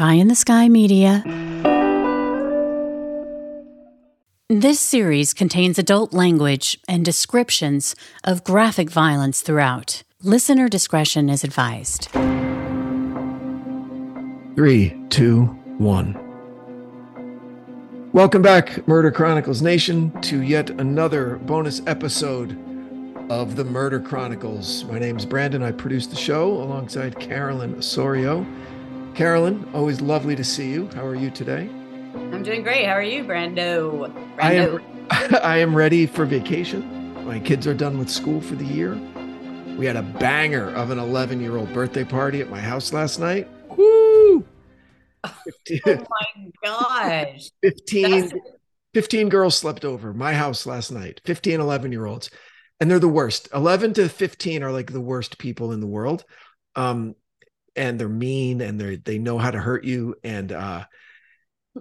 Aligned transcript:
Pie 0.00 0.14
in 0.14 0.28
the 0.28 0.34
Sky 0.34 0.66
Media. 0.66 1.22
This 4.48 4.80
series 4.80 5.34
contains 5.34 5.78
adult 5.78 6.14
language 6.14 6.80
and 6.88 7.04
descriptions 7.04 7.94
of 8.24 8.42
graphic 8.42 8.88
violence 8.88 9.42
throughout. 9.42 10.02
Listener 10.22 10.70
discretion 10.70 11.28
is 11.28 11.44
advised. 11.44 12.04
Three, 14.56 14.96
two, 15.10 15.44
one. 15.76 16.18
Welcome 18.14 18.40
back, 18.40 18.88
Murder 18.88 19.10
Chronicles 19.10 19.60
Nation, 19.60 20.18
to 20.22 20.40
yet 20.40 20.70
another 20.70 21.36
bonus 21.44 21.82
episode 21.86 22.52
of 23.30 23.54
the 23.54 23.64
Murder 23.64 24.00
Chronicles. 24.00 24.82
My 24.84 24.98
name 24.98 25.18
is 25.18 25.26
Branden. 25.26 25.62
I 25.62 25.72
produce 25.72 26.06
the 26.06 26.16
show 26.16 26.50
alongside 26.50 27.20
Carolyn 27.20 27.74
Osorio. 27.74 28.46
Carolyn, 29.20 29.68
always 29.74 30.00
lovely 30.00 30.34
to 30.34 30.42
see 30.42 30.70
you. 30.70 30.88
How 30.94 31.04
are 31.04 31.14
you 31.14 31.30
today? 31.30 31.68
I'm 32.14 32.42
doing 32.42 32.62
great. 32.62 32.86
How 32.86 32.92
are 32.92 33.02
you, 33.02 33.22
Brando? 33.22 34.10
I 34.38 34.54
Brando. 34.54 34.82
am, 35.10 35.34
I 35.42 35.58
am 35.58 35.76
ready 35.76 36.06
for 36.06 36.24
vacation. 36.24 37.26
My 37.26 37.38
kids 37.38 37.66
are 37.66 37.74
done 37.74 37.98
with 37.98 38.08
school 38.08 38.40
for 38.40 38.54
the 38.54 38.64
year. 38.64 38.98
We 39.76 39.84
had 39.84 39.96
a 39.96 40.02
banger 40.02 40.70
of 40.70 40.90
an 40.90 40.98
11 40.98 41.38
year 41.38 41.58
old 41.58 41.70
birthday 41.74 42.02
party 42.02 42.40
at 42.40 42.48
my 42.48 42.60
house 42.60 42.94
last 42.94 43.18
night. 43.20 43.46
Woo! 43.76 44.42
15, 45.68 45.80
Oh 45.86 46.06
my 46.08 46.50
gosh. 46.64 47.50
15, 47.62 48.32
15 48.94 49.28
girls 49.28 49.54
slept 49.54 49.84
over 49.84 50.14
my 50.14 50.32
house 50.32 50.64
last 50.64 50.90
night 50.90 51.20
15 51.26 51.60
11 51.60 51.92
year 51.92 52.06
olds 52.06 52.30
and 52.80 52.90
they're 52.90 52.98
the 52.98 53.06
worst 53.06 53.50
11 53.52 53.92
to 53.92 54.08
15 54.08 54.62
are 54.62 54.72
like 54.72 54.90
the 54.90 54.98
worst 54.98 55.36
people 55.36 55.72
in 55.72 55.80
the 55.80 55.86
world 55.86 56.24
um 56.74 57.14
and 57.76 57.98
they're 57.98 58.08
mean 58.08 58.60
and 58.60 58.80
they 58.80 58.96
they 58.96 59.18
know 59.18 59.38
how 59.38 59.50
to 59.50 59.58
hurt 59.58 59.84
you 59.84 60.14
and 60.24 60.52
uh 60.52 60.84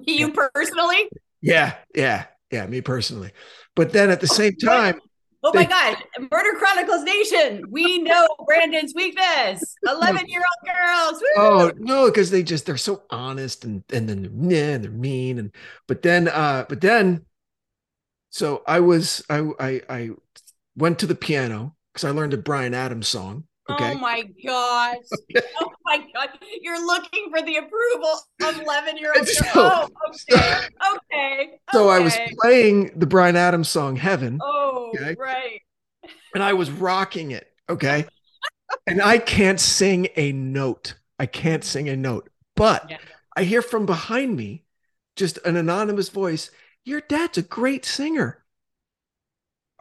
you 0.01 0.31
personally? 0.31 1.09
yeah 1.41 1.75
yeah 1.95 2.25
yeah 2.51 2.65
me 2.67 2.81
personally 2.81 3.31
but 3.75 3.91
then 3.93 4.09
at 4.09 4.21
the 4.21 4.27
same 4.27 4.55
time 4.55 4.99
Oh 5.41 5.53
my 5.53 5.63
They- 5.63 5.69
gosh. 5.69 6.03
Murder 6.19 6.57
Chronicles 6.59 7.03
Nation. 7.03 7.63
We 7.69 7.99
know 7.99 8.27
Branden's 8.45 8.93
weakness. 8.93 9.63
11 9.87 10.25
year 10.27 10.41
old 10.41 10.75
girls. 10.75 11.21
Woo! 11.21 11.27
oh 11.37 11.71
no 11.77 12.05
because 12.07 12.29
they 12.29 12.43
just 12.43 12.65
they're 12.65 12.75
so 12.75 13.03
honest 13.09 13.63
and 13.63 13.81
and 13.93 14.09
then 14.09 14.49
yeah, 14.51 14.73
and 14.73 14.83
they're 14.83 14.91
mean 14.91 15.39
and 15.39 15.55
but 15.87 16.01
then 16.01 16.27
uh 16.27 16.65
but 16.67 16.81
then 16.81 17.25
so 18.31 18.63
i 18.67 18.81
was 18.81 19.23
i 19.29 19.39
i, 19.61 19.81
I 19.89 20.09
went 20.75 20.99
to 20.99 21.07
the 21.07 21.15
piano 21.15 21.73
because 21.93 22.03
i 22.03 22.11
learned 22.11 22.33
a 22.33 22.37
Bryan 22.37 22.73
Adams 22.73 23.07
song 23.07 23.45
okay 23.71 23.93
Oh 23.93 23.97
my 23.99 24.23
gosh. 24.45 24.97
Oh 25.61 25.71
my 25.85 25.97
god. 26.13 26.29
You're 26.61 26.85
looking 26.85 27.29
for 27.31 27.41
the 27.41 27.57
approval 27.57 28.19
of 28.43 28.61
11 28.61 28.97
year 28.97 29.13
old. 29.15 29.27
So- 29.27 29.45
Oh, 29.55 29.87
okay. 30.31 30.59
Okay. 30.95 31.49
so 31.73 31.89
i 31.89 31.99
was 31.99 32.15
playing 32.39 32.91
the 32.97 33.05
Bryan 33.07 33.35
Adams 33.35 33.69
song 33.69 33.95
heaven 33.95 34.39
Oh, 34.41 34.91
Okay. 34.95 35.15
right. 35.19 35.61
and 36.33 36.43
I 36.43 36.53
was 36.53 36.69
rocking 36.71 37.31
it. 37.31 37.47
Okay. 37.69 38.05
and 38.87 39.01
I 39.01 39.17
can't 39.17 39.59
sing 39.59 40.07
a 40.15 40.31
note. 40.31 40.95
I 41.17 41.25
can't 41.25 41.63
sing 41.63 41.89
a 41.89 41.95
note. 41.97 42.29
But 42.55 42.85
Yeah. 42.89 42.97
I 43.35 43.43
hear 43.43 43.61
from 43.61 43.85
behind 43.85 44.35
me 44.35 44.65
just 45.15 45.37
an 45.45 45.55
anonymous 45.57 46.09
voice 46.09 46.51
Your 46.85 47.01
dad's 47.01 47.37
a 47.37 47.41
great 47.41 47.85
singer. 47.85 48.38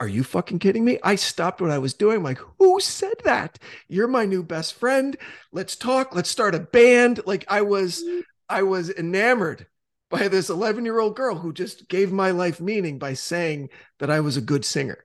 Are 0.00 0.08
you 0.08 0.22
fucking 0.22 0.60
kidding 0.60 0.84
me? 0.84 0.98
I 1.02 1.16
stopped 1.16 1.60
what 1.60 1.70
I 1.72 1.78
was 1.78 1.94
doing. 1.94 2.18
I'm 2.18 2.22
like, 2.22 2.40
who 2.58 2.78
said 2.80 3.14
that? 3.24 3.58
You're 3.88 4.06
my 4.08 4.24
new 4.24 4.42
best 4.42 4.74
friend. 4.74 5.16
Let's 5.52 5.74
talk. 5.74 6.14
Let's 6.14 6.30
start 6.30 6.54
a 6.54 6.60
band. 6.60 7.20
Like 7.26 7.44
I 7.48 7.62
was, 7.62 8.04
I 8.48 8.62
was 8.62 8.90
enamored 8.90 9.66
by 10.10 10.28
this 10.28 10.50
11 10.50 10.84
year 10.84 11.00
old 11.00 11.16
girl 11.16 11.34
who 11.36 11.52
just 11.52 11.88
gave 11.88 12.12
my 12.12 12.30
life 12.30 12.60
meaning 12.60 12.98
by 12.98 13.14
saying 13.14 13.70
that 13.98 14.10
I 14.10 14.20
was 14.20 14.36
a 14.36 14.40
good 14.40 14.64
singer. 14.64 15.04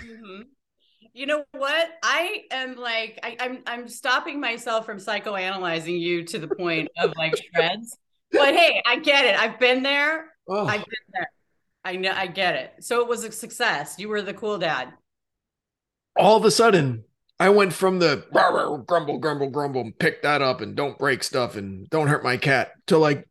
Mhm. 0.00 0.46
You 1.14 1.26
know 1.26 1.44
what? 1.52 1.90
I 2.02 2.44
am 2.50 2.76
like 2.76 3.20
I, 3.22 3.36
I'm 3.38 3.62
I'm 3.66 3.88
stopping 3.88 4.40
myself 4.40 4.86
from 4.86 4.98
psychoanalyzing 4.98 5.98
you 6.00 6.24
to 6.24 6.38
the 6.38 6.48
point 6.48 6.88
of 6.98 7.12
like 7.16 7.34
shreds. 7.54 7.96
But 8.30 8.54
hey, 8.54 8.82
I 8.86 8.98
get 8.98 9.26
it. 9.26 9.38
I've 9.38 9.58
been 9.58 9.82
there. 9.82 10.32
Oh. 10.48 10.66
I've 10.66 10.80
been 10.80 11.06
there. 11.12 11.28
I 11.84 11.96
know 11.96 12.12
I 12.14 12.26
get 12.28 12.54
it. 12.54 12.72
So 12.84 13.00
it 13.00 13.08
was 13.08 13.24
a 13.24 13.32
success. 13.32 13.96
You 13.98 14.08
were 14.08 14.22
the 14.22 14.34
cool 14.34 14.58
dad. 14.58 14.92
all 16.16 16.36
of 16.36 16.44
a 16.44 16.50
sudden 16.50 17.04
I 17.40 17.48
went 17.48 17.72
from 17.72 17.98
the 17.98 18.24
"Rah, 18.32 18.48
rah, 18.48 18.76
grumble, 18.76 19.18
grumble, 19.18 19.50
grumble, 19.50 19.80
and 19.80 19.98
pick 19.98 20.22
that 20.22 20.42
up 20.42 20.60
and 20.60 20.76
don't 20.76 20.98
break 20.98 21.24
stuff 21.24 21.56
and 21.56 21.88
don't 21.90 22.06
hurt 22.06 22.22
my 22.22 22.36
cat 22.36 22.72
to 22.86 22.98
like 22.98 23.26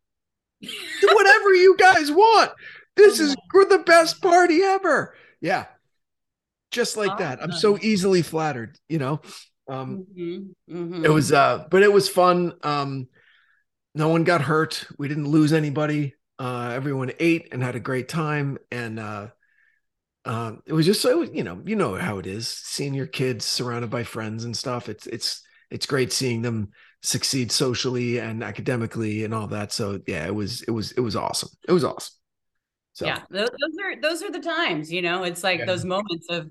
do 0.60 1.08
whatever 1.12 1.54
you 1.54 1.76
guys 1.78 2.10
want. 2.10 2.50
This 2.96 3.20
is 3.20 3.34
the 3.52 3.82
best 3.86 4.20
party 4.20 4.62
ever. 4.62 5.14
Yeah. 5.40 5.66
Just 6.70 6.96
like 6.96 7.18
that. 7.18 7.42
I'm 7.42 7.52
so 7.52 7.78
easily 7.80 8.22
flattered, 8.22 8.78
you 8.88 8.98
know. 8.98 9.20
Um 9.68 10.06
Mhm, 10.18 10.54
mhm. 10.68 11.04
it 11.04 11.08
was 11.10 11.32
uh 11.32 11.66
but 11.70 11.82
it 11.82 11.92
was 11.92 12.08
fun. 12.08 12.54
Um 12.62 13.08
no 13.94 14.08
one 14.08 14.24
got 14.24 14.42
hurt. 14.42 14.86
We 14.98 15.08
didn't 15.08 15.28
lose 15.28 15.52
anybody. 15.52 16.14
Uh 16.42 16.70
everyone 16.74 17.12
ate 17.20 17.48
and 17.52 17.62
had 17.62 17.76
a 17.76 17.80
great 17.80 18.08
time 18.08 18.58
and 18.70 18.98
uh 18.98 19.28
um, 20.24 20.62
it 20.66 20.72
was 20.72 20.86
just 20.86 21.00
so 21.02 21.22
you 21.22 21.42
know 21.42 21.60
you 21.64 21.76
know 21.76 21.94
how 21.96 22.18
it 22.18 22.26
is 22.26 22.48
seeing 22.48 22.94
your 22.94 23.06
kids 23.06 23.44
surrounded 23.44 23.90
by 23.90 24.04
friends 24.04 24.44
and 24.44 24.56
stuff 24.56 24.88
it's 24.88 25.06
it's 25.08 25.42
it's 25.70 25.86
great 25.86 26.12
seeing 26.12 26.42
them 26.42 26.70
succeed 27.02 27.50
socially 27.50 28.18
and 28.18 28.42
academically 28.44 29.24
and 29.24 29.34
all 29.34 29.48
that 29.48 29.72
so 29.72 30.00
yeah 30.06 30.24
it 30.26 30.34
was 30.34 30.62
it 30.62 30.70
was 30.70 30.92
it 30.92 31.00
was 31.00 31.16
awesome 31.16 31.48
it 31.68 31.72
was 31.72 31.84
awesome 31.84 32.14
so 32.94 33.06
yeah, 33.06 33.22
those, 33.30 33.48
those 33.50 33.84
are 33.84 34.00
those 34.00 34.22
are 34.22 34.30
the 34.30 34.40
times, 34.40 34.92
you 34.92 35.02
know. 35.02 35.24
It's 35.24 35.42
like 35.42 35.60
Yeah. 35.60 35.66
those 35.66 35.84
moments 35.84 36.26
of 36.30 36.50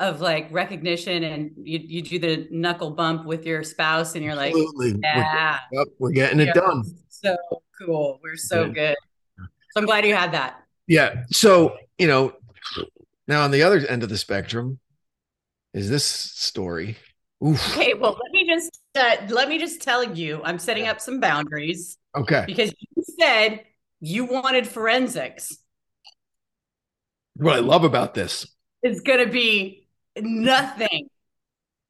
of 0.00 0.20
like 0.20 0.48
recognition 0.50 1.22
and 1.22 1.52
you 1.56 1.78
you 1.82 2.02
do 2.02 2.18
the 2.18 2.48
knuckle 2.50 2.90
bump 2.92 3.26
with 3.26 3.46
your 3.46 3.62
spouse 3.62 4.14
and 4.14 4.24
you're 4.24 4.34
like, 4.34 4.54
absolutely 4.54 4.94
we're, 5.12 5.22
yeah. 5.24 5.58
yep, 5.72 5.88
we're 5.98 6.10
getting 6.12 6.40
it 6.40 6.46
Yeah. 6.46 6.52
done 6.54 6.82
So 7.08 7.36
cool. 7.78 8.18
We're 8.22 8.36
so 8.36 8.66
Good. 8.66 8.74
good. 8.74 8.96
So 9.72 9.80
I'm 9.80 9.86
glad 9.86 10.04
you 10.06 10.14
had 10.14 10.32
that. 10.32 10.62
yeah 10.86 11.24
so 11.30 11.76
you 11.98 12.06
know 12.06 12.32
now 13.28 13.42
on 13.44 13.50
the 13.50 13.62
other 13.62 13.78
end 13.88 14.02
of 14.02 14.08
the 14.08 14.18
spectrum 14.18 14.78
is 15.74 15.88
this 15.88 16.04
story 16.04 16.96
Oof. 17.44 17.76
Okay, 17.76 17.94
well, 17.94 18.12
let 18.12 18.30
me 18.32 18.46
just 18.46 18.78
uh, 18.94 19.16
let 19.28 19.48
me 19.48 19.58
just 19.58 19.82
tell 19.82 20.04
you, 20.04 20.40
I'm 20.44 20.60
setting 20.60 20.86
up 20.86 21.00
some 21.00 21.18
boundaries 21.18 21.98
okay 22.16 22.44
because 22.46 22.72
you 22.78 23.02
said 23.18 23.64
you 24.00 24.24
wanted 24.26 24.66
forensics. 24.68 25.56
what 27.36 27.54
i 27.56 27.58
love 27.60 27.82
about 27.84 28.14
this 28.14 28.46
It's 28.82 29.00
going 29.00 29.24
to 29.26 29.32
be 29.32 29.88
nothing 30.20 31.08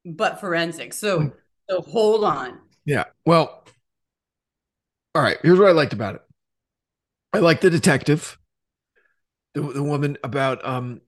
but 0.05 0.39
forensics. 0.39 0.99
Hmm. 1.01 1.05
So 1.07 1.33
so 1.69 1.81
hold 1.81 2.23
on. 2.23 2.59
Yeah. 2.85 3.05
Well, 3.25 3.63
all 5.15 5.21
right. 5.21 5.37
Here's 5.43 5.59
what 5.59 5.69
I 5.69 5.71
liked 5.71 5.93
about 5.93 6.15
it. 6.15 6.21
I 7.33 7.39
like 7.39 7.61
the 7.61 7.69
detective, 7.69 8.37
the, 9.53 9.61
the 9.61 9.83
woman 9.83 10.17
about 10.23 10.65
um 10.65 11.01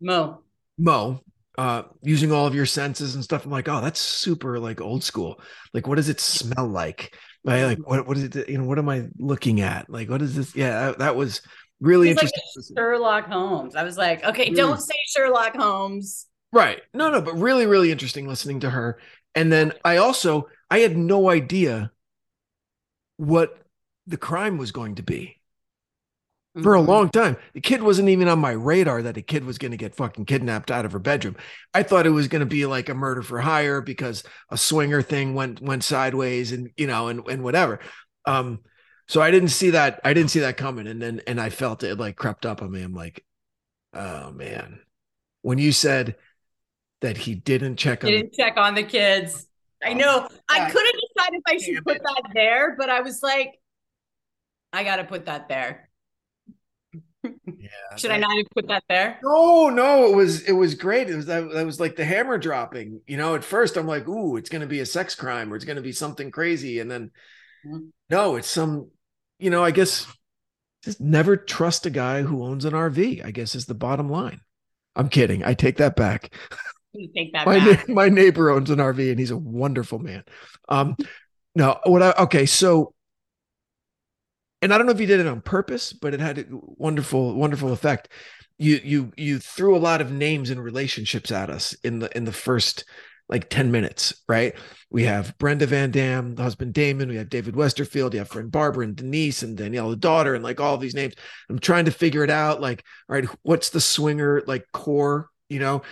Mo. 0.00 0.40
Mo, 0.78 1.20
uh, 1.56 1.82
using 2.02 2.32
all 2.32 2.46
of 2.46 2.54
your 2.54 2.66
senses 2.66 3.14
and 3.14 3.24
stuff. 3.24 3.44
I'm 3.44 3.50
like, 3.50 3.68
oh, 3.68 3.80
that's 3.80 4.00
super 4.00 4.58
like 4.58 4.80
old 4.80 5.02
school. 5.04 5.40
Like, 5.72 5.86
what 5.86 5.96
does 5.96 6.08
it 6.08 6.20
smell 6.20 6.66
like? 6.66 7.16
I 7.46 7.64
like 7.64 7.78
what 7.86 8.06
what 8.06 8.16
is 8.16 8.24
it? 8.24 8.48
You 8.48 8.58
know, 8.58 8.64
what 8.64 8.78
am 8.78 8.88
I 8.88 9.06
looking 9.18 9.60
at? 9.60 9.90
Like, 9.90 10.08
what 10.08 10.22
is 10.22 10.34
this? 10.34 10.54
Yeah, 10.56 10.86
that, 10.86 10.98
that 10.98 11.16
was 11.16 11.42
really 11.80 12.08
He's 12.08 12.16
like 12.16 12.30
interesting. 12.34 12.76
Sherlock 12.76 13.26
Holmes. 13.26 13.76
I 13.76 13.82
was 13.82 13.98
like, 13.98 14.24
okay, 14.24 14.50
Mm. 14.50 14.56
don't 14.56 14.80
say 14.80 14.94
Sherlock 15.08 15.54
Holmes. 15.56 16.26
Right. 16.52 16.80
No, 16.94 17.10
no, 17.10 17.20
but 17.20 17.34
really, 17.34 17.66
really 17.66 17.90
interesting 17.90 18.26
listening 18.28 18.60
to 18.60 18.70
her. 18.70 18.98
And 19.34 19.52
then 19.52 19.72
I 19.84 19.98
also 19.98 20.48
I 20.70 20.78
had 20.78 20.96
no 20.96 21.28
idea 21.28 21.90
what 23.16 23.58
the 24.06 24.16
crime 24.16 24.58
was 24.58 24.72
going 24.72 24.94
to 24.96 25.02
be. 25.02 25.40
For 26.62 26.74
a 26.76 26.80
Mhm. 26.80 26.86
long 26.86 27.08
time. 27.10 27.36
The 27.52 27.60
kid 27.60 27.82
wasn't 27.82 28.08
even 28.08 28.28
on 28.28 28.38
my 28.38 28.52
radar 28.52 29.02
that 29.02 29.16
a 29.16 29.22
kid 29.22 29.44
was 29.44 29.58
going 29.58 29.72
to 29.72 29.76
get 29.76 29.94
fucking 29.94 30.26
kidnapped 30.26 30.70
out 30.70 30.84
of 30.84 30.92
her 30.92 30.98
bedroom. 31.00 31.36
I 31.74 31.82
thought 31.82 32.06
it 32.06 32.10
was 32.10 32.28
going 32.28 32.40
to 32.40 32.46
be 32.46 32.64
like 32.66 32.88
a 32.88 32.94
murder 32.94 33.22
for 33.22 33.40
hire 33.40 33.80
because 33.80 34.22
a 34.50 34.56
swinger 34.56 35.02
thing 35.02 35.34
went 35.34 35.60
went 35.60 35.82
sideways 35.84 36.52
and 36.52 36.70
you 36.76 36.86
know 36.86 37.08
and 37.08 37.26
and 37.28 37.42
whatever. 37.42 37.80
Um 38.26 38.60
so 39.08 39.20
I 39.20 39.30
didn't 39.30 39.48
see 39.50 39.70
that 39.70 40.00
I 40.04 40.14
didn't 40.14 40.30
see 40.30 40.40
that 40.40 40.56
coming 40.56 40.86
and 40.86 41.02
then 41.02 41.20
and 41.26 41.40
I 41.40 41.50
felt 41.50 41.82
it 41.82 41.98
like 41.98 42.16
crept 42.16 42.46
up 42.46 42.62
on 42.62 42.70
me. 42.70 42.82
I'm 42.82 42.94
like, 42.94 43.24
"Oh 43.92 44.30
man." 44.32 44.80
When 45.42 45.58
you 45.58 45.72
said 45.72 46.16
that 47.02 47.16
he 47.18 47.34
didn't 47.34 47.76
check 47.76 48.04
on 48.04 48.10
Didn't 48.10 48.32
check 48.32 48.56
on 48.56 48.74
the 48.74 48.82
kids. 48.84 49.46
I 49.84 49.92
know. 49.92 50.26
I 50.48 50.70
couldn't 50.70 51.00
decide 51.14 51.34
if 51.34 51.42
I 51.46 51.58
should 51.58 51.84
put 51.84 51.98
that 52.02 52.22
there, 52.34 52.74
but 52.78 52.88
I 52.88 53.00
was 53.02 53.22
like, 53.22 53.60
I 54.72 54.84
got 54.84 54.96
to 54.96 55.04
put 55.04 55.26
that 55.26 55.48
there. 55.48 55.90
Yeah, 57.24 57.68
Should 57.96 58.10
I 58.10 58.18
not 58.18 58.36
have 58.36 58.46
put 58.54 58.68
that 58.68 58.84
there? 58.88 59.18
No, 59.22 59.70
no, 59.70 60.06
it 60.06 60.14
was 60.16 60.42
it 60.42 60.52
was 60.52 60.74
great. 60.74 61.08
It 61.10 61.16
was 61.16 61.26
that, 61.26 61.50
that 61.52 61.66
was 61.66 61.80
like 61.80 61.96
the 61.96 62.04
hammer 62.04 62.38
dropping. 62.38 63.00
You 63.06 63.16
know, 63.16 63.34
at 63.34 63.44
first 63.44 63.76
I'm 63.76 63.86
like, 63.86 64.06
ooh, 64.08 64.36
it's 64.36 64.50
gonna 64.50 64.66
be 64.66 64.80
a 64.80 64.86
sex 64.86 65.14
crime 65.14 65.52
or 65.52 65.56
it's 65.56 65.64
gonna 65.64 65.80
be 65.80 65.92
something 65.92 66.30
crazy, 66.30 66.80
and 66.80 66.90
then 66.90 67.10
Mhm. 67.66 67.90
no, 68.10 68.36
it's 68.36 68.48
some 68.48 68.90
you 69.38 69.50
know, 69.50 69.64
I 69.64 69.70
guess 69.70 70.06
just 70.84 71.00
never 71.00 71.36
trust 71.36 71.86
a 71.86 71.90
guy 71.90 72.22
who 72.22 72.44
owns 72.44 72.64
an 72.64 72.74
RV. 72.74 73.22
I 73.22 73.30
guess 73.30 73.54
is 73.54 73.66
the 73.66 73.74
bottom 73.74 74.08
line. 74.08 74.40
I'm 74.96 75.08
kidding. 75.08 75.44
I 75.44 75.54
take 75.54 75.78
that 75.78 75.96
back. 75.96 76.34
You 76.92 77.10
take 77.14 77.32
that 77.32 77.46
my 77.46 77.58
back. 77.58 77.88
my 77.88 78.08
neighbor 78.08 78.50
owns 78.50 78.70
an 78.70 78.80
RV 78.80 79.10
and 79.10 79.18
he's 79.18 79.30
a 79.30 79.36
wonderful 79.36 79.98
man. 79.98 80.24
Um, 80.68 80.96
no, 81.54 81.78
what 81.84 82.02
I 82.02 82.12
okay, 82.24 82.46
so 82.46 82.94
and 84.64 84.72
I 84.72 84.78
don't 84.78 84.86
know 84.86 84.92
if 84.92 85.00
you 85.00 85.06
did 85.06 85.20
it 85.20 85.26
on 85.26 85.42
purpose, 85.42 85.92
but 85.92 86.14
it 86.14 86.20
had 86.20 86.38
a 86.38 86.44
wonderful, 86.50 87.34
wonderful 87.34 87.70
effect. 87.72 88.08
You 88.58 88.80
you 88.82 89.12
you 89.16 89.38
threw 89.38 89.76
a 89.76 89.78
lot 89.78 90.00
of 90.00 90.10
names 90.10 90.48
and 90.48 90.62
relationships 90.62 91.30
at 91.30 91.50
us 91.50 91.74
in 91.84 91.98
the 91.98 92.16
in 92.16 92.24
the 92.24 92.32
first 92.32 92.84
like 93.28 93.48
10 93.48 93.70
minutes, 93.70 94.22
right? 94.28 94.54
We 94.90 95.04
have 95.04 95.36
Brenda 95.38 95.66
Van 95.66 95.90
Dam, 95.90 96.34
the 96.34 96.42
husband 96.42 96.74
Damon, 96.74 97.08
we 97.08 97.16
have 97.16 97.30
David 97.30 97.54
Westerfield, 97.54 98.12
you 98.12 98.18
have 98.18 98.28
friend 98.28 98.50
Barbara 98.52 98.84
and 98.84 98.94
Denise 98.94 99.42
and 99.42 99.56
Danielle, 99.56 99.88
the 99.90 99.96
daughter, 99.96 100.34
and 100.34 100.44
like 100.44 100.60
all 100.60 100.76
these 100.76 100.94
names. 100.94 101.14
I'm 101.48 101.58
trying 101.58 101.86
to 101.86 101.90
figure 101.90 102.22
it 102.22 102.30
out. 102.30 102.60
Like, 102.60 102.84
all 103.08 103.16
right, 103.16 103.24
what's 103.42 103.70
the 103.70 103.80
swinger 103.80 104.42
like 104.46 104.66
core, 104.72 105.30
you 105.48 105.58
know? 105.58 105.82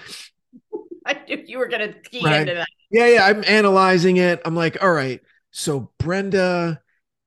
I 1.06 1.18
knew 1.26 1.42
you 1.46 1.58
were 1.58 1.68
gonna 1.68 1.94
key 1.94 2.22
Right. 2.24 2.42
into 2.42 2.54
that. 2.54 2.68
Yeah, 2.90 3.06
yeah. 3.06 3.26
I'm 3.26 3.42
analyzing 3.46 4.18
it. 4.18 4.40
I'm 4.44 4.54
like, 4.54 4.82
all 4.82 4.92
right, 4.92 5.20
so 5.52 5.90
Brenda 5.98 6.81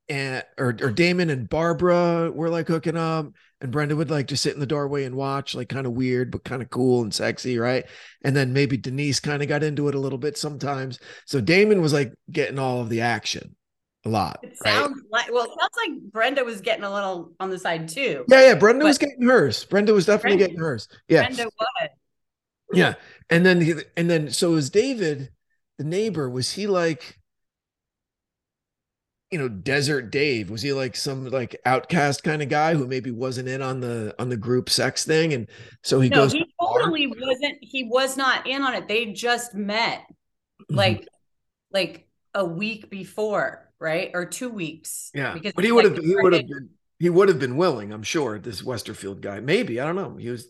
and 0.10 0.44
or 0.58 0.76
or 0.82 0.92
Damon 0.92 1.30
and 1.30 1.50
Barbara 1.50 2.32
were 2.32 2.50
like 2.50 2.68
hooking 2.68 2.98
up, 2.98 3.32
and 3.62 3.72
Brenda 3.72 3.96
would 3.96 4.12
like 4.12 4.28
just 4.28 4.44
sit 4.44 4.54
in 4.54 4.60
the 4.60 4.66
doorway 4.66 5.06
and 5.06 5.16
watch, 5.16 5.56
like 5.56 5.70
kind 5.70 5.88
of 5.88 5.94
weird, 5.94 6.32
but 6.32 6.44
kind 6.44 6.62
of 6.62 6.70
cool 6.70 7.02
and 7.02 7.14
sexy, 7.14 7.58
right? 7.58 7.86
And 8.24 8.36
then 8.36 8.54
maybe 8.54 8.78
Denise 8.78 9.20
kind 9.20 9.42
of 9.42 9.48
got 9.48 9.64
into 9.64 9.88
it 9.88 9.96
a 9.96 10.00
little 10.00 10.18
bit 10.18 10.38
sometimes. 10.38 11.00
So 11.26 11.42
Damon 11.42 11.82
was 11.82 11.94
like 11.94 12.14
getting 12.32 12.60
all 12.60 12.82
of 12.82 12.90
the 12.90 13.02
action 13.02 13.56
a 14.06 14.10
lot. 14.10 14.40
It 14.44 14.58
right? 14.64 14.74
sounds 14.74 15.02
like 15.12 15.32
well, 15.32 15.46
it 15.46 15.50
sounds 15.60 15.72
like 15.78 16.12
Brenda 16.12 16.44
was 16.44 16.62
getting 16.62 16.84
a 16.84 16.94
little 16.94 17.34
on 17.40 17.50
the 17.50 17.60
side 17.60 17.90
too. 17.90 18.26
Yeah, 18.28 18.48
yeah. 18.48 18.56
Brenda 18.56 18.86
was 18.86 18.98
getting 18.98 19.24
hers. 19.24 19.66
Brenda 19.66 19.94
was 19.94 20.06
definitely 20.06 20.38
Brenda- 20.38 20.54
getting 20.54 20.60
hers. 20.60 20.88
Yeah. 21.08 21.24
Brenda 21.24 21.46
was. 21.46 21.90
Yeah. 22.74 22.94
And 23.30 23.46
then 23.46 23.62
he, 23.62 23.74
and 23.98 24.10
then 24.10 24.30
so 24.32 24.52
was 24.52 24.70
David, 24.70 25.32
the 25.78 25.84
neighbor, 25.84 26.30
was 26.30 26.52
he 26.52 26.68
like 26.68 27.18
you 29.32 29.38
know, 29.40 29.50
desert 29.50 30.12
Dave? 30.12 30.50
Was 30.50 30.62
he 30.62 30.72
like 30.74 30.96
some 30.96 31.26
like 31.26 31.56
outcast 31.66 32.24
kind 32.24 32.42
of 32.42 32.50
guy 32.50 32.74
who 32.76 32.88
maybe 32.88 33.12
wasn't 33.12 33.48
in 33.50 33.62
on 33.62 33.80
the 33.80 34.16
on 34.20 34.30
the 34.30 34.38
group 34.38 34.70
sex 34.70 35.04
thing? 35.06 35.34
And 35.34 35.50
so 35.84 36.00
he 36.00 36.10
no, 36.10 36.18
goes 36.18 36.34
he 36.34 36.40
to 36.40 36.46
the 36.46 36.52
bar? 36.60 36.80
totally 36.80 37.08
wasn't. 37.08 37.58
He 37.62 37.84
was 37.86 38.18
not 38.18 38.48
in 38.48 38.62
on 38.62 38.74
it. 38.76 38.88
They 38.88 39.08
just 39.14 39.54
met 39.56 40.02
Mhm. 40.72 40.76
like 40.78 41.08
like 41.72 42.08
a 42.34 42.46
week 42.46 42.90
before, 42.90 43.72
right, 43.80 44.12
or 44.14 44.26
two 44.26 44.50
weeks. 44.50 45.12
yeah. 45.14 45.34
because 45.34 45.54
But 45.54 45.66
he 45.66 45.72
would 45.72 45.86
have 45.86 45.98
he 45.98 46.16
would 46.16 46.34
have 46.34 46.48
been 46.48 46.70
he 47.00 47.10
would 47.10 47.28
have 47.28 47.40
been 47.40 47.58
willing, 47.58 47.92
I'm 47.92 48.04
sure, 48.04 48.40
this 48.40 48.62
Westerfield 48.62 49.20
guy. 49.22 49.40
Maybe. 49.42 49.80
I 49.82 49.86
don't 49.86 49.96
know. 49.98 50.16
He 50.16 50.30
was 50.30 50.48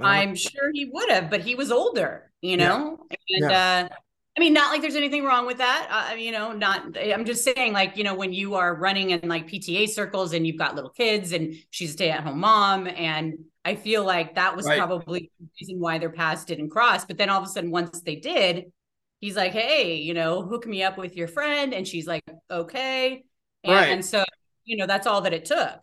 I 0.00 0.02
don't 0.02 0.12
know. 0.12 0.20
I'm 0.30 0.34
sure 0.34 0.70
he 0.72 0.86
would 0.92 1.08
have, 1.10 1.30
but 1.30 1.42
he 1.42 1.54
was 1.54 1.70
older, 1.70 2.30
you 2.40 2.56
Yeah. 2.56 2.68
know? 2.68 3.06
And 3.30 3.44
uh 3.44 3.88
I 4.36 4.40
mean, 4.40 4.52
not 4.52 4.70
like 4.70 4.82
there's 4.82 4.96
anything 4.96 5.24
wrong 5.24 5.46
with 5.46 5.58
that. 5.58 6.10
Uh, 6.12 6.14
you 6.14 6.30
know, 6.30 6.52
not, 6.52 6.94
I'm 6.98 7.24
just 7.24 7.42
saying, 7.42 7.72
like, 7.72 7.96
you 7.96 8.04
know, 8.04 8.14
when 8.14 8.34
you 8.34 8.54
are 8.54 8.74
running 8.74 9.10
in 9.10 9.26
like 9.28 9.46
PTA 9.46 9.86
circles 9.86 10.34
and 10.34 10.46
you've 10.46 10.58
got 10.58 10.74
little 10.74 10.90
kids 10.90 11.32
and 11.32 11.54
she's 11.70 11.90
a 11.90 11.92
stay 11.94 12.10
at 12.10 12.20
home 12.22 12.40
mom. 12.40 12.86
And 12.86 13.38
I 13.64 13.76
feel 13.76 14.04
like 14.04 14.34
that 14.34 14.54
was 14.54 14.66
Right. 14.66 14.76
probably 14.76 15.30
the 15.40 15.46
reason 15.58 15.80
why 15.80 15.96
their 15.98 16.10
paths 16.10 16.44
didn't 16.44 16.68
cross. 16.68 17.06
But 17.06 17.16
then 17.16 17.30
all 17.30 17.40
of 17.40 17.48
a 17.48 17.50
sudden, 17.50 17.70
once 17.70 18.02
they 18.02 18.16
did, 18.16 18.72
he's 19.20 19.36
like, 19.36 19.52
hey, 19.52 19.96
you 19.96 20.12
know, 20.12 20.42
hook 20.42 20.66
me 20.66 20.82
up 20.82 20.98
with 20.98 21.16
your 21.16 21.28
friend. 21.28 21.72
And 21.72 21.88
she's 21.88 22.06
like, 22.06 22.22
okay. 22.50 23.24
And, 23.64 23.72
Right. 23.72 23.88
and 23.88 24.04
so, 24.04 24.22
you 24.66 24.76
know, 24.76 24.86
that's 24.86 25.06
all 25.06 25.22
that 25.22 25.32
it 25.32 25.46
took. 25.46 25.80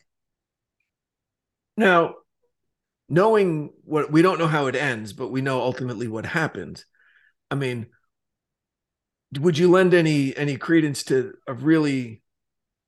Now, 1.77 2.15
knowing 3.09 3.73
what 3.83 4.11
we 4.11 4.21
don't 4.21 4.39
know 4.39 4.47
how 4.47 4.67
it 4.67 4.75
ends, 4.75 5.13
but 5.13 5.29
we 5.29 5.41
know 5.41 5.61
ultimately 5.61 6.07
what 6.07 6.25
happened. 6.25 6.83
I 7.51 7.55
mean, 7.55 7.87
would 9.39 9.57
you 9.57 9.69
lend 9.69 9.93
any 9.93 10.35
any 10.35 10.57
credence 10.57 11.03
to 11.05 11.33
a 11.47 11.53
really 11.53 12.21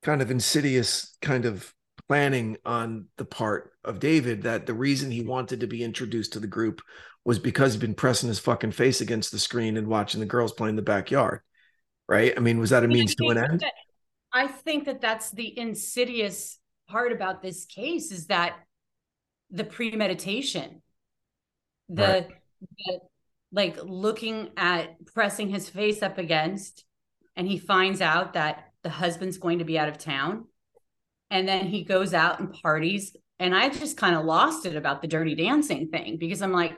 kind 0.02 0.22
of 0.22 0.30
insidious 0.30 1.16
kind 1.22 1.44
of 1.44 1.72
planning 2.08 2.56
on 2.64 3.06
the 3.16 3.24
part 3.24 3.72
of 3.84 3.98
David 3.98 4.42
that 4.42 4.66
the 4.66 4.74
reason 4.74 5.10
he 5.10 5.22
wanted 5.22 5.60
to 5.60 5.66
be 5.66 5.82
introduced 5.82 6.32
to 6.34 6.40
the 6.40 6.46
group 6.46 6.80
was 7.24 7.38
because 7.38 7.72
he'd 7.72 7.80
been 7.80 7.94
pressing 7.94 8.28
his 8.28 8.38
fucking 8.38 8.70
face 8.70 9.00
against 9.00 9.32
the 9.32 9.38
screen 9.38 9.76
and 9.76 9.88
watching 9.88 10.20
the 10.20 10.26
girls 10.26 10.52
play 10.52 10.68
in 10.68 10.76
the 10.76 10.82
backyard, 10.82 11.40
right? 12.08 12.32
I 12.36 12.40
mean, 12.40 12.60
was 12.60 12.70
that 12.70 12.84
a 12.84 12.88
means 12.88 13.16
to 13.16 13.30
an 13.30 13.38
end? 13.38 13.64
I 14.32 14.46
think 14.46 14.84
that 14.84 15.00
that's 15.00 15.30
the 15.30 15.58
insidious 15.58 16.58
part 16.88 17.10
about 17.10 17.42
this 17.42 17.64
case 17.64 18.12
is 18.12 18.26
that 18.26 18.56
the 19.50 19.64
premeditation, 19.64 20.82
the, 21.88 22.02
Right. 22.02 22.28
the 22.86 23.00
like 23.52 23.78
looking 23.82 24.50
at 24.56 25.04
pressing 25.06 25.48
his 25.48 25.68
face 25.68 26.02
up 26.02 26.18
against, 26.18 26.84
and 27.36 27.46
he 27.46 27.58
finds 27.58 28.00
out 28.00 28.34
that 28.34 28.72
the 28.82 28.90
husband's 28.90 29.38
going 29.38 29.58
to 29.58 29.64
be 29.64 29.78
out 29.78 29.88
of 29.88 29.98
town, 29.98 30.46
and 31.30 31.46
then 31.46 31.66
he 31.66 31.84
goes 31.84 32.14
out 32.14 32.40
and 32.40 32.52
parties. 32.52 33.16
And 33.38 33.54
I 33.54 33.68
just 33.68 33.98
kind 33.98 34.16
of 34.16 34.24
lost 34.24 34.64
it 34.64 34.76
about 34.76 35.02
the 35.02 35.08
dirty 35.08 35.34
dancing 35.34 35.88
thing 35.88 36.16
because 36.16 36.40
I'm 36.40 36.52
like, 36.52 36.72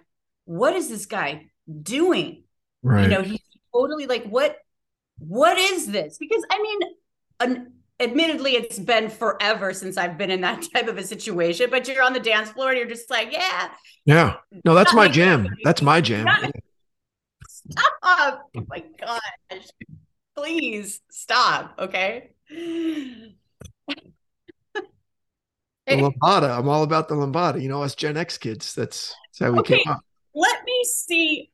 what 0.45 0.75
is 0.75 0.89
this 0.89 1.07
guy 1.07 1.51
doing? 1.83 2.43
Right. 2.83 3.03
you 3.03 3.09
know 3.09 3.23
he's 3.23 3.41
totally 3.75 4.07
like 4.07 4.25
what 4.25 4.57
what 5.19 5.59
is 5.59 5.89
this 5.89 6.17
because 6.17 6.45
i 6.49 6.63
mean 6.63 6.79
an, 7.41 7.73
admittedly 8.01 8.53
it's 8.53 8.79
been 8.79 9.09
forever 9.09 9.73
since 9.73 9.97
i've 9.97 10.17
been 10.17 10.31
in 10.31 10.41
that 10.41 10.65
type 10.75 10.87
of 10.89 10.99
a 10.99 11.03
situation 11.03 11.69
but 11.71 11.89
you're 11.89 12.03
on 12.03 12.13
the 12.13 12.21
dance 12.21 12.51
floor 12.51 12.71
and 12.71 12.79
you're 12.79 12.87
just 12.89 13.11
like 13.11 13.33
yeah 13.33 13.71
yeah. 14.05 14.37
No, 14.65 14.75
that's 14.75 14.95
my 14.95 15.07
jam. 15.07 15.47
That's 15.65 15.83
my 15.83 16.01
jam. 16.01 16.25
Not- 16.25 16.51
stop 17.47 17.93
oh 18.55 18.63
my 18.69 18.83
gosh 18.99 19.69
please 20.35 21.01
stop 21.11 21.75
okay 21.79 22.31
The 25.87 25.95
lambada. 25.95 26.59
I'm 26.59 26.69
all 26.69 26.83
about 26.83 27.09
the 27.09 27.15
lambada. 27.15 27.61
You 27.63 27.69
know, 27.69 27.83
us 27.83 27.95
Gen 27.95 28.17
X 28.19 28.37
kids. 28.37 28.75
That's, 28.75 29.15
that's 29.33 29.39
how 29.41 29.53
we 29.53 29.59
Okay. 29.61 29.79
came 29.83 29.93
up. 29.93 30.01
let 30.35 30.63
me 30.65 30.85
see 30.85 31.51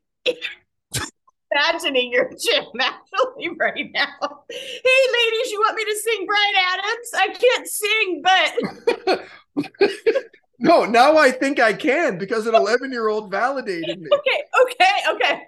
imagining 1.55 2.13
your 2.13 2.31
gym 2.31 2.65
actually 2.81 3.49
right 3.59 3.91
now 3.93 4.43
hey 4.51 5.05
ladies 5.13 5.53
you 5.53 5.61
want 5.61 5.77
me 5.77 5.85
to 5.85 5.97
sing 5.97 6.27
Bryan 6.27 6.55
Adams 6.73 7.11
i 7.15 7.29
can't 7.29 7.69
sing 7.69 8.23
but 8.23 9.29
no, 10.59 10.85
now 10.85 11.17
I 11.17 11.31
think 11.31 11.61
I 11.61 11.73
can 11.73 12.19
because 12.19 12.47
an 12.47 12.55
11 12.55 12.93
year 12.93 13.09
old 13.09 13.31
validated 13.31 14.01
me. 14.01 14.09
okay, 14.13 14.45
okay, 14.63 14.85
okay. 15.11 15.43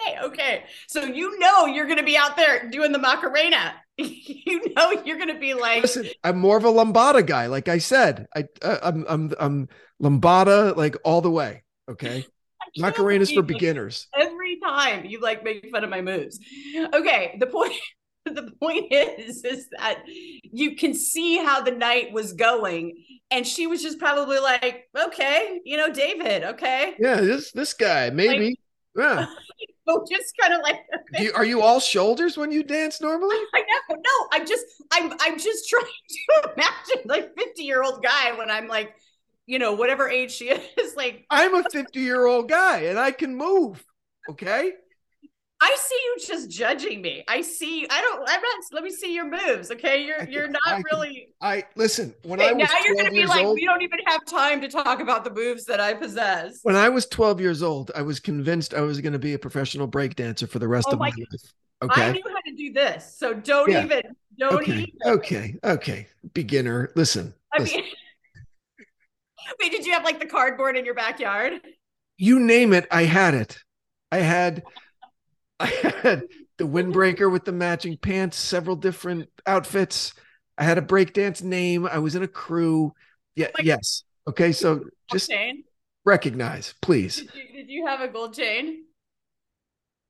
okay, 0.00 0.18
okay. 0.24 0.64
So 0.88 1.04
you 1.04 1.38
know 1.38 1.66
you're 1.66 1.86
gonna 1.86 2.02
be 2.02 2.16
out 2.16 2.36
there 2.36 2.68
doing 2.70 2.92
the 2.92 2.98
Macarena. 2.98 3.74
you 3.96 4.74
know 4.74 5.02
you're 5.04 5.18
gonna 5.18 5.38
be 5.38 5.54
like, 5.54 5.82
Listen, 5.82 6.08
I'm 6.24 6.38
more 6.38 6.56
of 6.56 6.64
a 6.64 6.72
lambada 6.72 7.26
guy. 7.26 7.46
Like 7.46 7.68
I 7.68 7.78
said, 7.78 8.26
I, 8.34 8.44
uh, 8.62 8.78
I'm, 8.82 9.04
I'm, 9.08 9.32
I'm 9.38 9.68
lambada 10.02 10.76
like 10.76 10.96
all 11.04 11.20
the 11.20 11.30
way. 11.30 11.62
Okay. 11.88 12.26
I 12.60 12.80
Macarena's 12.80 13.30
for 13.32 13.42
beginners. 13.42 14.08
Time 14.66 15.04
you 15.04 15.20
like 15.20 15.44
make 15.44 15.70
fun 15.70 15.84
of 15.84 15.90
my 15.90 16.00
moves. 16.00 16.38
Okay, 16.94 17.36
the 17.38 17.46
point. 17.46 17.72
The 18.26 18.50
point 18.60 18.92
is, 18.92 19.44
is 19.44 19.68
that 19.78 20.02
you 20.08 20.74
can 20.74 20.94
see 20.94 21.36
how 21.36 21.62
the 21.62 21.70
night 21.70 22.10
was 22.12 22.32
going, 22.32 23.04
and 23.30 23.46
she 23.46 23.68
was 23.68 23.80
just 23.80 24.00
probably 24.00 24.40
like, 24.40 24.88
"Okay, 24.98 25.60
you 25.64 25.76
know, 25.76 25.92
David, 25.92 26.42
okay." 26.42 26.94
Yeah. 26.98 27.20
This, 27.20 27.52
this 27.52 27.72
guy, 27.72 28.10
maybe. 28.10 28.58
yeah. 28.98 29.26
So 29.88 30.04
just 30.10 30.36
kind 30.40 30.52
of 30.52 30.60
like, 30.62 30.80
Do 31.16 31.22
you, 31.22 31.32
are 31.36 31.44
you 31.44 31.62
all 31.62 31.78
shoulders 31.78 32.36
when 32.36 32.50
you 32.50 32.64
dance 32.64 33.00
normally? 33.00 33.36
I 33.54 33.60
know. 33.60 33.94
No, 33.94 34.28
I'm 34.32 34.44
just 34.44 34.64
I'm 34.92 35.12
I'm 35.20 35.38
just 35.38 35.68
trying 35.68 35.84
to 35.84 36.52
imagine 36.52 37.02
like 37.06 37.30
50 37.38 37.62
year 37.62 37.84
old 37.84 38.02
guy 38.02 38.36
when 38.36 38.50
I'm 38.50 38.66
like, 38.66 38.92
you 39.46 39.60
know, 39.60 39.74
whatever 39.74 40.08
age 40.08 40.32
she 40.32 40.48
is. 40.48 40.96
Like, 40.96 41.24
I'm 41.30 41.54
a 41.54 41.62
50 41.70 42.00
year 42.00 42.26
old 42.26 42.48
guy 42.48 42.80
and 42.80 42.98
I 42.98 43.12
can 43.12 43.36
move. 43.36 43.84
Okay. 44.30 44.72
I 45.58 45.74
see 45.80 45.94
you 46.04 46.16
just 46.26 46.50
judging 46.50 47.00
me. 47.00 47.24
I 47.28 47.40
see. 47.40 47.86
I 47.88 48.00
don't. 48.02 48.20
I'm 48.28 48.40
not. 48.42 48.62
Let 48.72 48.84
me 48.84 48.90
see 48.90 49.14
your 49.14 49.24
moves. 49.24 49.70
Okay, 49.70 50.04
you're 50.04 50.22
you're 50.28 50.48
not 50.48 50.62
can- 50.66 50.82
really. 50.92 51.28
I 51.40 51.64
listen, 51.76 52.14
when 52.24 52.40
Okay, 52.40 52.50
I 52.50 52.52
was 52.52 52.68
now 52.68 52.78
you're 52.84 52.94
gonna 52.96 53.10
be 53.10 53.24
like, 53.24 53.46
old, 53.46 53.54
we 53.54 53.64
don't 53.64 53.80
even 53.80 54.00
have 54.06 54.26
time 54.26 54.60
to 54.60 54.68
talk 54.68 55.00
about 55.00 55.24
the 55.24 55.30
moves 55.30 55.64
that 55.64 55.80
I 55.80 55.94
possess. 55.94 56.58
when 56.62 56.76
I 56.76 56.90
was 56.90 57.06
12 57.06 57.40
years 57.40 57.62
old, 57.62 57.90
I 57.96 58.02
was 58.02 58.20
convinced 58.20 58.74
I 58.74 58.82
was 58.82 59.00
going 59.00 59.14
to 59.14 59.18
be 59.18 59.32
a 59.32 59.38
professional 59.38 59.86
break 59.86 60.14
dancer 60.14 60.46
for 60.46 60.58
the 60.58 60.68
rest 60.68 60.88
Oh 60.90 60.92
of 60.92 60.98
my 60.98 61.08
my- 61.08 61.16
life. 61.16 61.52
Okay, 61.84 62.02
I 62.08 62.12
knew 62.12 62.22
how 62.28 62.34
to 62.34 62.54
do 62.54 62.72
this, 62.74 63.16
so 63.18 63.32
don't 63.32 63.70
Yeah. 63.70 63.84
even. 63.84 64.02
Don't 64.38 64.52
Okay. 64.60 64.72
even. 64.72 64.86
Okay. 65.06 65.56
Okay. 65.64 66.06
Beginner. 66.34 66.90
Listen. 66.96 67.32
I 67.54 67.60
listen. 67.62 67.80
mean, 67.80 67.90
wait. 69.60 69.72
Did 69.72 69.86
you 69.86 69.92
have 69.94 70.04
like 70.04 70.20
the 70.20 70.26
cardboard 70.26 70.76
in 70.76 70.84
your 70.84 70.94
backyard? 70.94 71.62
you 72.18 72.40
name 72.40 72.72
it, 72.74 72.86
I 72.90 73.04
had 73.04 73.32
it. 73.34 73.58
I 74.12 74.18
had 74.18 74.62
I 75.60 75.66
had 75.66 76.22
the 76.58 76.64
windbreaker 76.64 77.30
with 77.30 77.44
the 77.44 77.52
matching 77.52 77.96
pants, 77.96 78.36
several 78.36 78.76
different 78.76 79.28
outfits. 79.46 80.14
I 80.58 80.64
had 80.64 80.78
a 80.78 80.82
breakdance 80.82 81.42
name. 81.42 81.86
I 81.86 81.98
was 81.98 82.14
in 82.14 82.22
a 82.22 82.28
crew. 82.28 82.92
Yeah, 83.34 83.48
Like- 83.56 83.64
yes. 83.66 84.04
Okay, 84.28 84.50
so 84.52 84.84
just 85.12 85.30
chain. 85.30 85.62
recognize, 86.04 86.74
please. 86.82 87.16
Did 87.16 87.30
you, 87.34 87.52
did 87.56 87.70
you 87.70 87.86
have 87.86 88.00
a 88.00 88.08
gold 88.08 88.34
chain? 88.34 88.84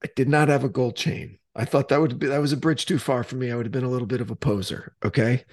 I 0.05 0.09
did 0.17 0.29
not 0.29 0.49
have 0.49 0.65
a 0.65 0.69
gold 0.69 0.97
chain. 0.97 1.38
I 1.55 1.65
thought 1.65 1.88
that 1.88 2.00
would 2.00 2.19
be 2.19 2.26
that 2.29 2.41
was 2.41 2.53
a 2.53 2.57
bridge 2.57 2.87
too 2.87 2.99
far 2.99 3.23
for 3.25 3.37
me. 3.37 3.50
I 3.50 3.57
would 3.57 3.67
have 3.67 3.73
been 3.73 3.85
a 3.85 3.88
little 3.91 4.07
bit 4.07 4.21
of 4.21 4.31
a 4.31 4.37
poser. 4.37 4.95
Okay. 5.05 5.45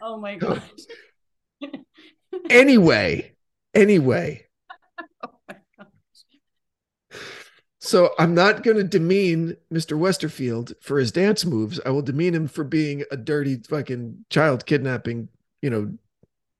Oh 0.00 0.18
my 0.18 0.36
gosh. 0.38 0.62
Anyway, 2.50 3.34
anyway. 3.74 4.46
Oh 5.22 5.28
my 5.48 5.56
gosh. 5.78 7.18
So 7.84 8.14
I'm 8.16 8.32
not 8.32 8.62
going 8.62 8.76
to 8.76 8.84
demean 8.84 9.56
Mr. 9.72 9.98
Westerfield 9.98 10.72
for 10.80 11.00
his 11.00 11.10
dance 11.10 11.44
moves. 11.44 11.80
I 11.84 11.90
will 11.90 12.00
demean 12.00 12.32
him 12.32 12.46
for 12.46 12.62
being 12.62 13.02
a 13.10 13.16
dirty 13.16 13.56
fucking 13.56 14.24
child 14.30 14.64
kidnapping, 14.66 15.28
you 15.62 15.70
know, 15.70 15.92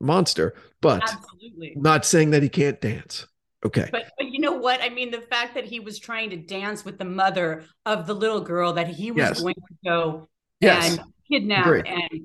monster. 0.00 0.57
But 0.81 1.02
Absolutely. 1.05 1.75
Not 1.76 2.05
saying 2.05 2.33
that 2.33 2.43
he 2.43 2.49
can't 2.49 2.81
dance. 2.81 3.29
Okay. 3.64 3.88
But, 3.93 4.11
but 4.19 4.33
you 4.33 4.41
know 4.41 4.55
what? 4.55 4.83
I 4.83 4.88
mean, 4.88 5.12
the 5.12 5.21
fact 5.21 5.55
that 5.55 5.64
he 5.64 5.79
was 5.79 6.00
trying 6.00 6.31
to 6.31 6.37
dance 6.37 6.85
with 6.85 6.99
the 6.99 7.05
mother 7.05 7.67
of 7.87 8.09
the 8.09 8.14
little 8.14 8.41
girl 8.41 8.73
that 8.73 8.88
he 8.88 9.12
was 9.12 9.19
Yes. 9.19 9.41
going 9.41 9.55
to 9.55 9.75
go 9.85 10.29
Yes. 10.61 10.99
and 10.99 11.07
kidnap 11.31 11.87
and 11.87 12.23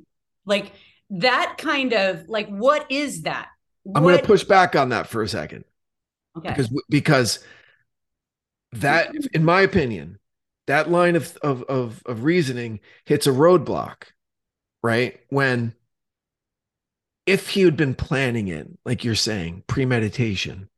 like 0.48 0.72
that 1.12 1.58
kind 1.60 1.94
of 1.94 2.28
like 2.28 2.48
what 2.50 2.92
is 2.92 3.22
that? 3.22 3.50
I'm 3.96 4.02
going 4.02 4.18
to 4.18 4.26
push 4.26 4.44
back 4.44 4.76
on 4.76 4.90
that 4.90 5.06
for 5.06 5.22
a 5.22 5.28
second. 5.28 5.66
Okay. 6.36 6.50
because 6.50 6.82
because 6.90 7.40
that 8.74 9.14
in 9.34 9.44
my 9.46 9.62
opinion 9.62 10.20
that 10.68 10.90
line 10.90 11.16
of 11.16 11.38
of 11.38 11.64
of, 11.64 12.04
of 12.06 12.24
reasoning 12.24 12.80
hits 13.06 13.28
a 13.28 13.32
roadblock 13.32 14.04
right? 14.84 15.20
When 15.30 15.76
if 17.26 17.50
he 17.50 17.62
had 17.62 17.76
been 17.78 17.96
planning 17.96 18.48
it 18.48 18.68
like 18.86 19.04
you're 19.04 19.16
saying 19.16 19.64
premeditation 19.68 20.70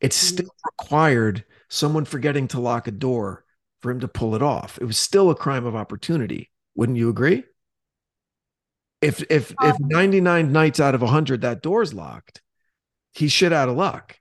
it 0.00 0.12
Mhm. 0.12 0.14
still 0.14 0.54
required 0.64 1.44
someone 1.68 2.04
forgetting 2.04 2.48
to 2.48 2.60
lock 2.60 2.86
a 2.86 2.92
door 2.92 3.44
for 3.80 3.90
him 3.90 4.00
to 4.00 4.08
pull 4.08 4.34
it 4.34 4.42
off. 4.42 4.78
It 4.80 4.84
was 4.84 4.98
still 4.98 5.30
a 5.30 5.34
crime 5.34 5.66
of 5.66 5.74
opportunity. 5.76 6.50
Wouldn't 6.74 6.98
you 6.98 7.08
agree? 7.08 7.44
If 9.02 9.22
if 9.30 9.54
if 9.62 9.76
Um, 9.78 9.88
99 9.88 10.52
nights 10.52 10.80
out 10.80 10.94
of 10.94 11.02
100 11.02 11.42
that 11.42 11.62
door's 11.62 11.94
locked 11.94 12.42
he's 13.14 13.32
shit 13.32 13.52
out 13.52 13.68
of 13.68 13.76
luck 13.76 14.18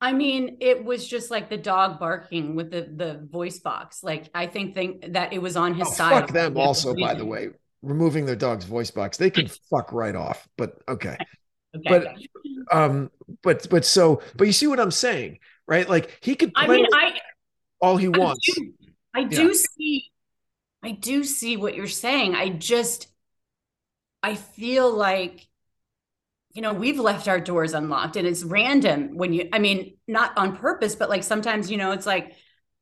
I 0.00 0.12
mean, 0.12 0.56
it 0.60 0.82
was 0.84 1.06
just 1.06 1.30
like 1.30 1.50
the 1.50 1.58
dog 1.58 1.98
barking 1.98 2.54
with 2.54 2.70
the 2.70 2.82
the 2.82 3.26
voice 3.30 3.58
box. 3.58 4.02
Like 4.02 4.30
I 4.34 4.46
think 4.46 4.74
think 4.74 5.12
that 5.12 5.32
it 5.32 5.42
was 5.42 5.56
on 5.56 5.74
his 5.74 5.88
Oh, 5.88 5.92
side. 5.92 6.10
fuck 6.12 6.32
them 6.32 6.56
also, 6.56 6.94
by 6.94 7.14
the 7.14 7.24
way. 7.24 7.50
Removing 7.82 8.26
their 8.26 8.36
dog's 8.36 8.64
voice 8.64 8.90
box. 8.90 9.16
They 9.16 9.30
can 9.30 9.48
fuck 9.70 9.92
right 9.92 10.14
off. 10.14 10.48
But 10.56 10.80
okay. 10.88 11.16
Okay. 11.76 11.88
But 11.88 12.76
um, 12.76 13.12
but 13.44 13.68
but 13.70 13.84
so 13.84 14.22
but 14.36 14.48
you 14.48 14.52
see 14.52 14.66
what 14.66 14.80
I'm 14.80 14.90
saying, 14.90 15.38
right? 15.68 15.88
Like 15.88 16.18
he 16.20 16.34
could 16.34 16.50
I 16.56 16.66
mean, 16.66 16.84
I 16.92 17.12
all 17.80 17.96
he 17.96 18.08
I 18.12 18.18
wants. 18.18 18.44
do, 18.56 18.72
I 19.14 19.22
do 19.24 19.54
see, 19.54 20.10
I 20.82 20.90
do 20.90 21.22
see 21.22 21.56
what 21.56 21.76
you're 21.76 21.86
saying. 21.86 22.34
I 22.34 22.48
just, 22.48 23.06
I 24.22 24.34
feel 24.34 24.90
like, 24.92 25.46
you 26.52 26.62
know, 26.62 26.72
we've 26.72 26.98
left 26.98 27.28
our 27.28 27.40
doors 27.40 27.74
unlocked 27.74 28.16
and 28.16 28.26
it's 28.26 28.42
random 28.42 29.16
when 29.16 29.32
you, 29.32 29.48
I 29.52 29.58
mean, 29.58 29.96
not 30.08 30.36
on 30.36 30.56
purpose, 30.56 30.94
but 30.96 31.08
like 31.08 31.22
sometimes, 31.22 31.70
you 31.70 31.76
know, 31.76 31.92
it's 31.92 32.06
like 32.06 32.34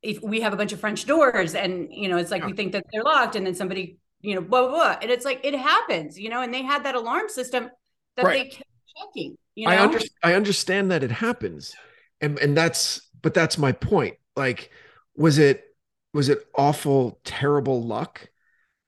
if 0.02 0.22
we 0.22 0.40
have 0.40 0.52
a 0.52 0.56
bunch 0.56 0.72
of 0.72 0.80
French 0.80 1.04
doors 1.04 1.54
and, 1.54 1.88
you 1.90 2.08
know, 2.08 2.16
it's 2.16 2.30
like 2.30 2.44
we 2.44 2.52
think 2.54 2.72
that 2.72 2.84
they're 2.92 3.02
locked 3.02 3.36
and 3.36 3.46
then 3.46 3.54
somebody, 3.54 3.98
you 4.20 4.34
know, 4.34 4.40
blah, 4.40 4.62
blah, 4.62 4.70
blah. 4.70 4.96
And 5.02 5.10
it's 5.10 5.24
like, 5.24 5.40
it 5.44 5.54
happens, 5.54 6.18
you 6.18 6.30
know, 6.30 6.40
and 6.40 6.52
they 6.52 6.62
had 6.62 6.84
that 6.84 6.94
alarm 6.94 7.28
system 7.28 7.70
that 8.16 8.24
Right. 8.24 8.44
they 8.44 8.56
kept 8.56 8.70
checking, 8.96 9.36
you 9.54 9.66
know? 9.66 9.72
I 9.72 9.82
under, 9.82 9.98
I 10.22 10.34
understand 10.34 10.90
that 10.90 11.02
it 11.02 11.10
happens. 11.10 11.74
And 12.20 12.38
and 12.38 12.56
that's 12.56 13.00
but 13.22 13.34
that's 13.34 13.58
my 13.58 13.72
point. 13.72 14.16
Like, 14.34 14.70
was 15.14 15.38
it 15.38 15.64
was 16.14 16.28
it 16.28 16.46
awful, 16.54 17.20
terrible 17.24 17.82
luck 17.82 18.28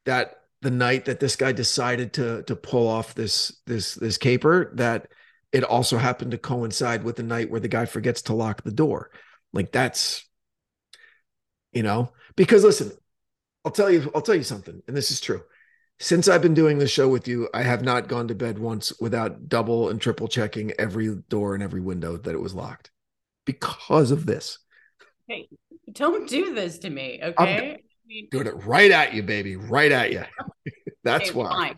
that 0.05 0.40
the 0.63 0.71
night 0.71 1.07
that 1.07 1.21
this 1.21 1.37
guy 1.37 1.53
decided 1.53 2.13
to 2.15 2.43
to 2.45 2.57
pull 2.57 2.87
off 2.87 3.15
this 3.15 3.61
this 3.67 3.95
this 3.95 4.19
caper 4.19 4.73
that 4.75 5.09
it 5.53 5.65
also 5.65 5.99
happened 5.99 6.31
to 6.31 6.39
coincide 6.39 7.03
with 7.03 7.17
the 7.17 7.23
night 7.23 7.51
where 7.51 7.61
the 7.61 7.69
guy 7.69 7.87
forgets 7.87 8.23
to 8.23 8.35
lock 8.35 8.63
the 8.63 8.71
door. 8.71 9.11
Like 9.53 9.73
that's 9.73 10.29
you 11.73 11.83
know, 11.83 12.13
because 12.37 12.65
listen, 12.65 12.93
I'll 13.65 13.73
tell 13.73 13.91
you 13.91 14.11
I'll 14.15 14.23
tell 14.23 14.35
you 14.35 14.43
something, 14.43 14.83
and 14.87 14.97
this 14.97 15.11
is 15.11 15.21
true. 15.21 15.43
Since 15.99 16.29
I've 16.29 16.41
been 16.41 16.55
doing 16.55 16.79
this 16.79 16.91
show 16.91 17.09
with 17.09 17.29
you, 17.29 17.49
I 17.53 17.63
have 17.63 17.83
not 17.83 18.09
gone 18.09 18.29
to 18.29 18.35
bed 18.35 18.59
once 18.59 18.93
without 19.01 19.49
double 19.51 19.91
and 19.91 20.01
triple 20.01 20.29
checking 20.29 20.73
every 20.79 21.15
door 21.29 21.55
and 21.55 21.63
every 21.63 21.83
window 21.83 22.17
that 22.17 22.35
it 22.35 22.41
was 22.41 22.55
locked 22.55 22.91
because 23.45 24.11
of 24.11 24.25
this. 24.25 24.59
Hey, 25.29 25.49
don't 25.93 26.27
do 26.27 26.55
this 26.55 26.79
to 26.79 26.91
me, 26.91 27.21
okay? 27.23 27.35
I 27.37 27.61
mean, 27.61 27.77
Doing 28.31 28.47
it 28.47 28.65
right 28.67 28.91
at 28.91 29.15
you, 29.15 29.23
baby, 29.23 29.57
right 29.57 29.93
at 29.93 30.13
you. 30.13 30.25
That's 31.05 31.33
okay, 31.33 31.35
why. 31.35 31.59
Fine. 31.59 31.75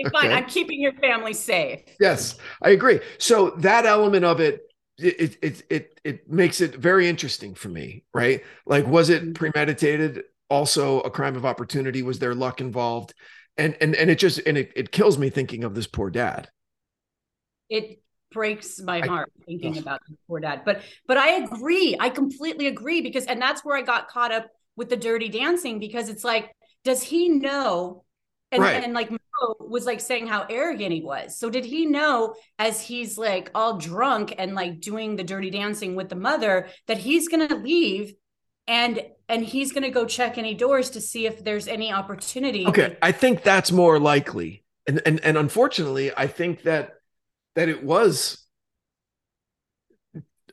Okay, 0.00 0.10
fine. 0.12 0.32
I'm 0.32 0.46
keeping 0.46 0.80
your 0.80 0.94
family 0.94 1.34
safe. 1.34 1.80
Yes, 1.98 2.36
I 2.62 2.70
agree. 2.70 3.00
So 3.18 3.50
that 3.58 3.86
element 3.86 4.24
of 4.24 4.40
it, 4.40 4.60
it 4.98 5.36
it 5.42 5.62
it 5.70 6.00
it 6.04 6.30
makes 6.30 6.60
it 6.60 6.74
very 6.76 7.08
interesting 7.08 7.54
for 7.54 7.68
me, 7.68 8.04
right? 8.12 8.42
Like, 8.66 8.86
was 8.86 9.10
Mm-hmm. 9.12 9.32
it 9.32 9.34
premeditated? 9.34 10.24
Also, 10.50 11.00
a 11.00 11.10
crime 11.10 11.36
of 11.36 11.46
opportunity? 11.46 12.02
Was 12.02 12.18
there 12.18 12.34
luck 12.34 12.60
involved? 12.60 13.14
And 13.56 13.76
and 13.80 13.94
and 13.94 14.10
it 14.10 14.18
just 14.18 14.38
and 14.46 14.58
it, 14.58 14.72
it 14.76 14.92
kills 14.92 15.18
me 15.18 15.30
thinking 15.30 15.64
of 15.64 15.74
this 15.74 15.86
poor 15.86 16.10
dad. 16.10 16.48
It 17.68 18.00
breaks 18.32 18.80
my 18.80 19.00
I- 19.00 19.08
heart 19.08 19.30
thinking 19.46 19.76
Ugh. 19.76 19.78
about 19.78 20.00
the 20.08 20.16
poor 20.28 20.40
dad. 20.40 20.62
But 20.64 20.82
but 21.06 21.16
I 21.16 21.30
agree. 21.44 21.96
I 21.98 22.08
completely 22.10 22.66
agree 22.66 23.00
because 23.00 23.26
and 23.26 23.40
that's 23.40 23.64
where 23.64 23.76
I 23.76 23.82
got 23.82 24.08
caught 24.08 24.32
up 24.32 24.46
with 24.76 24.88
the 24.88 24.96
dirty 24.96 25.28
dancing 25.28 25.78
because 25.78 26.08
it's 26.08 26.24
like, 26.24 26.54
does 26.84 27.02
he 27.02 27.28
know? 27.28 28.04
And 28.50 28.62
Right. 28.62 28.84
and 28.84 28.92
like 28.92 29.10
Mo 29.10 29.18
was 29.60 29.86
like 29.86 30.00
saying 30.00 30.26
how 30.26 30.44
arrogant 30.48 30.92
he 30.92 31.00
was. 31.02 31.38
So 31.38 31.48
did 31.48 31.64
he 31.64 31.86
know 31.86 32.34
as 32.58 32.82
he's 32.82 33.16
like 33.16 33.50
all 33.54 33.78
drunk 33.78 34.34
and 34.36 34.54
like 34.54 34.80
doing 34.80 35.16
the 35.16 35.24
dirty 35.24 35.50
dancing 35.50 35.94
with 35.94 36.10
the 36.10 36.16
mother 36.16 36.68
that 36.86 36.98
he's 36.98 37.28
gonna 37.28 37.54
leave 37.54 38.12
and 38.66 39.02
and 39.28 39.42
he's 39.42 39.72
gonna 39.72 39.90
go 39.90 40.04
check 40.04 40.36
any 40.36 40.54
doors 40.54 40.90
to 40.90 41.00
see 41.00 41.26
if 41.26 41.42
there's 41.42 41.66
any 41.66 41.92
opportunity. 41.92 42.66
Okay, 42.66 42.96
I 43.00 43.12
think 43.12 43.42
that's 43.42 43.72
more 43.72 43.98
likely. 43.98 44.64
And 44.86 45.00
and 45.06 45.20
and 45.24 45.38
unfortunately, 45.38 46.12
I 46.14 46.26
think 46.26 46.62
that 46.64 46.94
that 47.54 47.68
it 47.70 47.82
was 47.82 48.41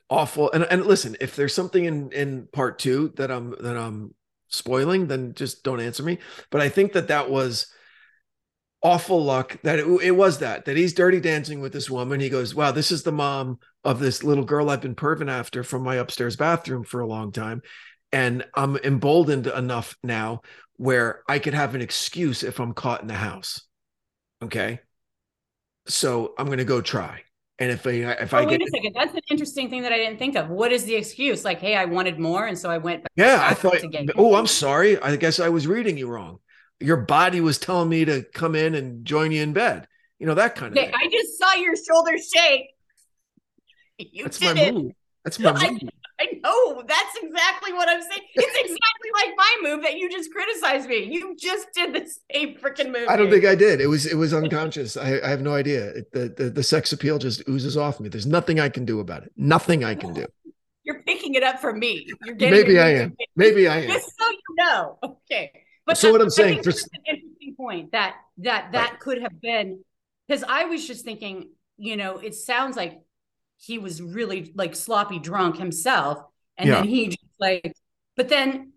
awful. 0.09 0.51
And 0.51 0.63
and 0.65 0.85
listen, 0.85 1.15
if 1.19 1.35
there's 1.35 1.53
something 1.53 1.85
in 1.85 2.11
in 2.11 2.47
part 2.51 2.79
2 2.79 3.13
that 3.17 3.31
I'm 3.31 3.51
that 3.61 3.77
I'm 3.77 4.13
spoiling, 4.47 5.07
then 5.07 5.33
just 5.33 5.63
don't 5.63 5.79
answer 5.79 6.03
me. 6.03 6.19
But 6.49 6.61
I 6.61 6.69
think 6.69 6.93
that 6.93 7.07
that 7.09 7.29
was 7.29 7.67
awful 8.81 9.23
luck 9.23 9.57
that 9.63 9.79
it, 9.79 9.85
it 10.01 10.11
was 10.11 10.39
that 10.39 10.65
that 10.65 10.77
he's 10.77 10.93
dirty 10.93 11.19
dancing 11.19 11.59
with 11.59 11.73
this 11.73 11.89
woman 11.89 12.19
he 12.19 12.29
goes 12.29 12.55
wow 12.55 12.71
this 12.71 12.91
is 12.91 13.03
the 13.03 13.11
mom 13.11 13.59
of 13.83 13.99
this 13.99 14.23
little 14.23 14.45
girl 14.45 14.69
i've 14.69 14.79
been 14.79 14.95
perving 14.95 15.29
after 15.29 15.63
from 15.63 15.83
my 15.83 15.95
upstairs 15.95 16.37
bathroom 16.37 16.83
for 16.85 17.01
a 17.01 17.07
long 17.07 17.31
time 17.33 17.61
and 18.13 18.45
i'm 18.55 18.77
emboldened 18.77 19.47
enough 19.47 19.97
now 20.01 20.41
where 20.77 21.23
i 21.27 21.39
could 21.39 21.53
have 21.53 21.75
an 21.75 21.81
excuse 21.81 22.41
if 22.41 22.59
i'm 22.59 22.73
caught 22.73 23.01
in 23.01 23.07
the 23.07 23.13
house 23.13 23.63
okay 24.41 24.79
so 25.87 26.33
i'm 26.37 26.45
going 26.45 26.57
to 26.57 26.63
go 26.63 26.79
try 26.79 27.21
and 27.59 27.71
if 27.71 27.85
i 27.85 27.91
if 27.91 28.33
i 28.33 28.41
Oh, 28.41 28.45
get 28.45 28.59
wait 28.59 28.67
a 28.67 28.71
second. 28.71 28.93
That's 28.95 29.13
an 29.13 29.21
interesting 29.29 29.69
thing 29.69 29.81
that 29.83 29.91
I 29.93 29.97
didn't 29.97 30.17
think 30.17 30.35
of. 30.35 30.49
What 30.49 30.71
is 30.71 30.85
the 30.85 30.95
excuse? 30.95 31.43
Like, 31.45 31.59
hey, 31.59 31.75
I 31.75 31.85
wanted 31.85 32.19
more, 32.19 32.47
and 32.47 32.57
so 32.57 32.69
I 32.69 32.77
went. 32.77 33.03
Back 33.03 33.11
yeah 33.15 33.39
i 33.43 33.53
thought 33.53 33.77
oh 34.15 34.35
i'm 34.35 34.47
sorry 34.47 34.99
i 35.01 35.15
guess 35.15 35.39
i 35.39 35.49
was 35.49 35.67
reading 35.67 35.97
you 35.97 36.07
wrong 36.07 36.39
your 36.79 36.97
body 36.97 37.41
was 37.41 37.57
telling 37.57 37.89
me 37.89 38.05
to 38.05 38.23
come 38.33 38.55
in 38.55 38.75
and 38.75 39.03
join 39.05 39.31
you 39.31 39.41
in 39.43 39.51
bed 39.53 39.87
you 40.19 40.25
know 40.27 40.35
that 40.35 40.55
kind 40.55 40.75
of 40.75 40.81
thing 40.83 40.91
I 40.93 41.09
just 41.09 41.37
saw 41.37 41.53
your 41.55 41.75
shoulders 41.75 42.29
shake. 42.33 42.67
You 43.97 44.23
that's 44.23 44.39
did 44.39 44.55
my 44.55 44.61
it. 44.61 44.73
move 44.73 44.91
that's 45.25 45.39
my 45.39 45.51
move 45.71 45.81
I 46.19 46.39
know. 46.43 46.83
That's 46.85 47.15
exactly 47.21 47.73
what 47.73 47.87
I'm 47.87 48.01
saying. 48.01 48.21
It's 48.33 48.45
exactly 48.59 49.09
like 49.13 49.33
my 49.37 49.57
move 49.63 49.83
that 49.83 49.97
you 49.97 50.09
just 50.09 50.31
criticized 50.31 50.89
me. 50.89 51.03
You 51.03 51.35
just 51.39 51.67
did 51.73 51.93
the 51.93 52.09
same 52.31 52.55
freaking 52.57 52.91
move. 52.91 53.07
I 53.07 53.15
don't 53.15 53.29
think 53.29 53.45
I 53.45 53.55
did. 53.55 53.79
It 53.79 53.87
was 53.87 54.05
it 54.05 54.15
was 54.15 54.33
unconscious. 54.33 54.97
I, 54.97 55.19
I 55.23 55.29
have 55.29 55.41
no 55.41 55.53
idea. 55.53 55.89
It, 55.89 56.11
the, 56.11 56.29
the 56.29 56.49
the 56.49 56.63
sex 56.63 56.91
appeal 56.91 57.17
just 57.19 57.47
oozes 57.47 57.77
off 57.77 57.99
me. 57.99 58.09
There's 58.09 58.27
nothing 58.27 58.59
I 58.59 58.69
can 58.69 58.85
do 58.85 58.99
about 58.99 59.23
it. 59.23 59.31
Nothing 59.37 59.83
I 59.83 59.95
can 59.95 60.13
do. 60.13 60.25
You're 60.83 61.03
picking 61.03 61.35
it 61.35 61.43
up 61.43 61.59
from 61.59 61.79
me. 61.79 62.07
You're 62.25 62.35
getting 62.35 62.59
Maybe 62.59 62.79
I 62.79 62.89
am. 62.95 63.15
Maybe 63.35 63.67
I 63.67 63.81
am. 63.81 63.89
Just 63.89 64.11
so 64.19 64.29
you 64.29 64.55
know. 64.57 64.99
Okay. 65.03 65.51
But 65.85 65.97
So 65.97 66.11
what 66.11 66.21
I'm 66.21 66.29
saying, 66.29 66.63
for- 66.63 66.69
an 66.69 66.75
interesting 67.05 67.55
point 67.55 67.91
that 67.93 68.15
that 68.39 68.71
that 68.73 68.99
could 68.99 69.21
have 69.21 69.39
been 69.41 69.83
because 70.27 70.43
I 70.43 70.65
was 70.65 70.85
just 70.85 71.03
thinking, 71.03 71.49
you 71.77 71.97
know, 71.97 72.17
it 72.17 72.35
sounds 72.35 72.75
like 72.75 72.99
he 73.59 73.77
was 73.77 74.01
really 74.01 74.51
like 74.55 74.75
sloppy 74.75 75.19
drunk 75.19 75.57
himself. 75.57 76.23
And 76.57 76.69
Yeah. 76.69 76.75
then 76.77 76.85
he 76.85 77.07
just 77.07 77.19
like, 77.39 77.73
but 78.15 78.29
then 78.29 78.73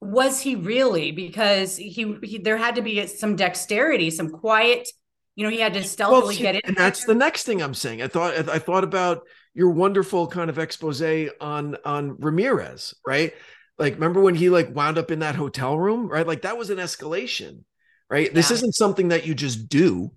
was 0.00 0.40
he 0.40 0.54
really? 0.56 1.12
Because 1.12 1.76
he, 1.76 2.16
he 2.22 2.38
there 2.38 2.56
had 2.56 2.76
to 2.76 2.82
be 2.82 3.06
some 3.06 3.36
dexterity, 3.36 4.10
some 4.10 4.30
quiet. 4.30 4.88
You 5.34 5.44
know, 5.44 5.50
he 5.50 5.60
had 5.60 5.74
to 5.74 5.84
stealthily 5.84 6.36
see, 6.36 6.42
get 6.42 6.54
in. 6.56 6.60
and 6.64 6.76
that's 6.76 7.04
the 7.04 7.14
next 7.14 7.44
thing 7.44 7.62
I'm 7.62 7.74
saying. 7.74 8.02
I 8.02 8.08
thought 8.08 8.48
I 8.48 8.58
thought 8.58 8.84
about 8.84 9.22
your 9.54 9.70
wonderful 9.70 10.26
kind 10.26 10.50
of 10.50 10.58
expose 10.58 11.02
on 11.40 11.76
on 11.84 12.16
Ramirez, 12.18 12.94
right? 13.06 13.32
Like, 13.78 13.94
remember 13.94 14.20
when 14.22 14.34
he 14.34 14.48
like 14.48 14.74
wound 14.74 14.96
up 14.96 15.10
in 15.10 15.18
that 15.18 15.34
hotel 15.34 15.78
room, 15.78 16.08
right? 16.08 16.26
Like 16.26 16.42
that 16.42 16.56
was 16.56 16.70
an 16.70 16.78
escalation, 16.78 17.64
right? 18.08 18.32
This 18.32 18.50
isn't 18.50 18.74
something 18.74 19.08
that 19.08 19.26
you 19.26 19.34
just 19.34 19.68
do 19.68 20.12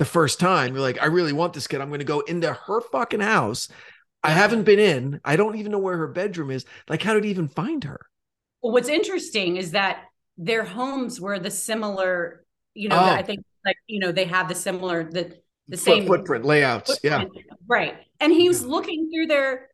the 0.00 0.04
first 0.04 0.40
time. 0.40 0.72
You're 0.74 0.82
like, 0.82 1.00
I 1.00 1.06
really 1.06 1.32
want 1.32 1.52
this 1.52 1.68
kid. 1.68 1.80
I'm 1.80 1.88
going 1.88 2.00
to 2.00 2.04
go 2.04 2.20
into 2.20 2.52
her 2.52 2.80
fucking 2.80 3.20
house. 3.20 3.68
I 4.24 4.30
haven't 4.30 4.64
been 4.64 4.78
in. 4.80 5.20
I 5.24 5.36
don't 5.36 5.56
even 5.56 5.70
know 5.70 5.78
where 5.78 5.96
her 5.98 6.08
bedroom 6.08 6.50
is. 6.50 6.64
Like, 6.88 7.02
how 7.02 7.14
did 7.14 7.22
he 7.24 7.30
even 7.30 7.48
find 7.48 7.84
her? 7.84 8.00
Well, 8.62 8.72
what's 8.72 8.88
interesting 8.88 9.56
is 9.56 9.70
that 9.72 10.04
their 10.36 10.64
homes 10.64 11.20
were 11.20 11.38
the 11.38 11.50
similar, 11.50 12.44
you 12.74 12.88
know, 12.88 12.96
Oh. 12.98 13.04
I 13.04 13.22
think 13.22 13.40
like, 13.64 13.76
you 13.86 14.00
know, 14.00 14.10
they 14.10 14.24
have 14.24 14.48
the 14.48 14.54
similar, 14.54 15.04
the, 15.04 15.38
the 15.68 15.76
same 15.76 16.06
footprint 16.06 16.44
layouts. 16.44 16.98
Yeah. 17.02 17.24
Right. 17.68 17.96
And 18.20 18.32
he 18.32 18.48
was 18.48 18.64
looking 18.64 19.10
through 19.12 19.26
their, 19.26 19.68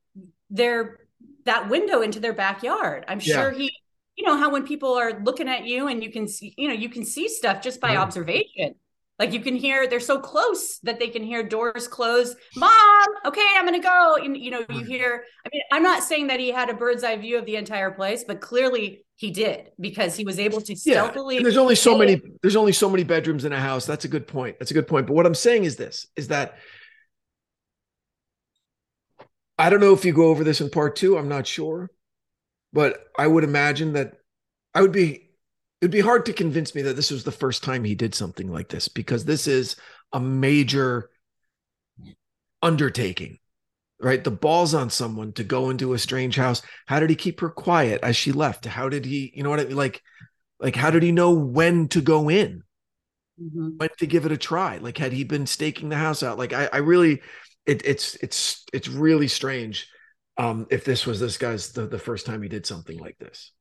their, 0.51 0.99
that 1.45 1.69
window 1.71 2.03
into 2.03 2.21
their 2.21 2.33
backyard. 2.33 3.05
I'm 3.09 3.21
Yeah. 3.23 3.35
sure 3.35 3.51
he, 3.53 3.73
you 4.17 4.25
know, 4.27 4.37
how 4.37 4.51
when 4.51 4.67
people 4.67 4.95
are 4.95 5.21
looking 5.23 5.49
at 5.49 5.65
you 5.67 5.87
and 5.89 6.03
you 6.03 6.11
can 6.11 6.27
see, 6.27 6.53
you 6.57 6.67
know, 6.69 6.75
you 6.75 6.89
can 6.89 7.05
see 7.05 7.29
stuff 7.29 7.63
just 7.63 7.81
by 7.81 7.93
Yeah. 7.93 8.03
observation. 8.03 8.75
Like 9.19 9.33
you 9.33 9.41
can 9.41 9.57
hear, 9.57 9.87
they're 9.87 9.99
so 9.99 10.19
close 10.19 10.79
that 10.81 10.99
they 10.99 11.09
can 11.09 11.23
hear 11.23 11.43
doors 11.43 11.89
close. 11.89 12.37
Mom, 12.55 13.07
okay, 13.25 13.47
I'm 13.57 13.65
gonna 13.65 13.81
go. 13.81 14.17
And 14.23 14.37
you 14.37 14.51
know, 14.51 14.61
you 14.69 14.81
hmm. 14.81 14.85
hear. 14.85 15.25
I 15.45 15.49
mean, 15.53 15.63
I'm 15.73 15.83
not 15.83 16.03
saying 16.03 16.27
that 16.27 16.39
he 16.39 16.51
had 16.51 16.69
a 16.69 16.75
bird's 16.75 17.03
eye 17.03 17.17
view 17.17 17.39
of 17.39 17.47
the 17.47 17.57
entire 17.57 17.91
place, 17.91 18.25
but 18.25 18.41
clearly 18.41 19.07
he 19.15 19.31
did 19.31 19.71
because 19.81 20.17
he 20.17 20.25
was 20.25 20.39
able 20.39 20.61
to 20.61 20.77
stealthily. 20.77 21.39
And 21.39 21.47
there's 21.47 21.57
only 21.57 21.77
so 21.77 21.97
many, 21.97 22.21
there's 22.43 22.57
only 22.57 22.73
so 22.73 22.91
many 22.91 23.05
bedrooms 23.05 23.47
in 23.47 23.53
a 23.53 23.61
house. 23.61 23.87
That's 23.87 24.05
a 24.05 24.09
good 24.09 24.27
point. 24.27 24.59
That's 24.59 24.71
a 24.71 24.75
good 24.75 24.87
point. 24.87 25.07
But 25.07 25.15
what 25.15 25.25
I'm 25.25 25.35
saying 25.35 25.65
is 25.65 25.77
this 25.77 26.07
is 26.17 26.29
that 26.29 26.59
I 29.59 29.71
don't 29.71 29.81
know 29.81 29.95
if 29.95 30.05
you 30.05 30.13
go 30.13 30.27
over 30.27 30.45
this 30.45 30.61
in 30.61 30.69
part 30.69 30.97
two. 30.97 31.17
I'm 31.17 31.29
not 31.29 31.47
sure. 31.47 31.91
But 32.75 33.07
I 33.19 33.27
would 33.27 33.45
imagine 33.45 33.95
that 33.95 34.15
I 34.75 34.83
would 34.83 34.93
be 34.93 35.26
it'd 35.81 35.93
be 35.93 36.01
hard 36.01 36.27
to 36.27 36.33
convince 36.33 36.75
me 36.75 36.83
that 36.83 36.97
this 36.97 37.11
was 37.11 37.25
the 37.25 37.33
first 37.33 37.63
time 37.63 37.85
he 37.85 37.95
did 37.95 38.15
something 38.15 38.51
like 38.51 38.69
this 38.69 38.89
because 38.89 39.25
this 39.25 39.47
is 39.47 39.77
a 40.13 40.21
major 40.21 41.11
undertaking. 42.63 43.39
Right? 43.99 44.23
The 44.23 44.31
ball's 44.31 44.75
on 44.75 44.91
someone 44.91 45.33
to 45.35 45.45
go 45.45 45.71
into 45.71 45.95
a 45.95 45.99
strange 45.99 46.37
house. 46.37 46.61
How 46.87 47.01
did 47.01 47.09
he 47.09 47.17
keep 47.17 47.41
her 47.41 47.49
quiet 47.49 48.01
as 48.03 48.15
she 48.15 48.31
left? 48.31 48.67
How 48.67 48.91
did 48.91 49.07
he, 49.07 49.33
you 49.35 49.43
know 49.43 49.49
what 49.49 49.61
I 49.61 49.65
mean? 49.65 49.77
Like, 49.77 50.03
like 50.61 50.77
how 50.77 50.91
did 50.91 51.03
he 51.03 51.13
know 51.13 51.33
when 51.33 51.89
to 51.89 52.01
go 52.01 52.31
in? 52.31 52.63
Mhm. 53.41 53.79
when 53.79 53.91
to 53.99 54.07
give 54.07 54.27
it 54.27 54.33
a 54.33 54.37
try 54.37 54.79
like 54.79 54.99
had 54.99 55.13
he 55.13 55.25
been 55.25 55.47
staking 55.47 55.89
the 55.91 55.97
house 55.97 56.23
out 56.23 56.39
like 56.39 56.53
i, 56.53 56.69
I 56.73 56.79
really 56.79 57.23
it, 57.67 57.83
it's 57.85 58.17
it's 58.17 58.65
it's 58.73 58.89
really 58.89 59.29
strange 59.29 59.89
um 60.39 60.67
if 60.71 60.85
this 60.85 61.07
was 61.07 61.21
this 61.21 61.39
guy's 61.39 61.73
the, 61.73 61.87
the 61.87 61.99
first 61.99 62.27
time 62.27 62.43
he 62.43 62.49
did 62.49 62.67
something 62.67 62.99
like 62.99 63.19
this 63.19 63.53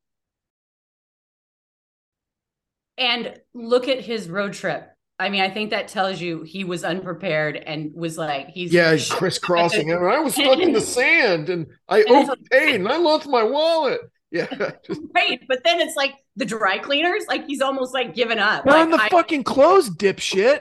And 2.97 3.39
look 3.53 3.87
at 3.87 4.01
his 4.01 4.29
road 4.29 4.53
trip. 4.53 4.89
I 5.17 5.29
mean, 5.29 5.41
I 5.41 5.49
think 5.49 5.69
that 5.69 5.87
tells 5.87 6.19
you 6.19 6.43
he 6.43 6.63
was 6.65 6.83
unprepared 6.83 7.55
and 7.55 7.93
was 7.93 8.17
like, 8.17 8.49
he's 8.49 8.73
yeah 8.73 8.91
he's 8.91 9.09
crisscrossing 9.09 9.91
and 9.91 10.05
i 10.05 10.19
was 10.19 10.33
stuck 10.35 10.59
in 10.59 10.73
the 10.73 10.81
sand 10.81 11.49
and 11.49 11.67
i 11.87 12.03
overpaid 12.03 12.75
and 12.75 12.87
i 12.89 12.97
lost 12.97 13.25
my 13.27 13.41
wallet 13.43 14.01
yeah 14.31 14.47
Right. 15.15 15.39
But 15.47 15.63
then 15.63 15.79
it's 15.79 15.95
like 15.95 16.15
the 16.35 16.43
dry 16.45 16.77
cleaners, 16.79 17.23
like 17.29 17.45
he's 17.47 17.61
almost 17.61 17.93
like 17.93 18.13
given 18.13 18.39
up. 18.39 18.67
on 18.67 18.91
Like, 18.91 18.99
the 18.99 19.05
I, 19.05 19.09
fucking 19.09 19.43
clothes 19.45 19.89
dipshit 19.89 20.59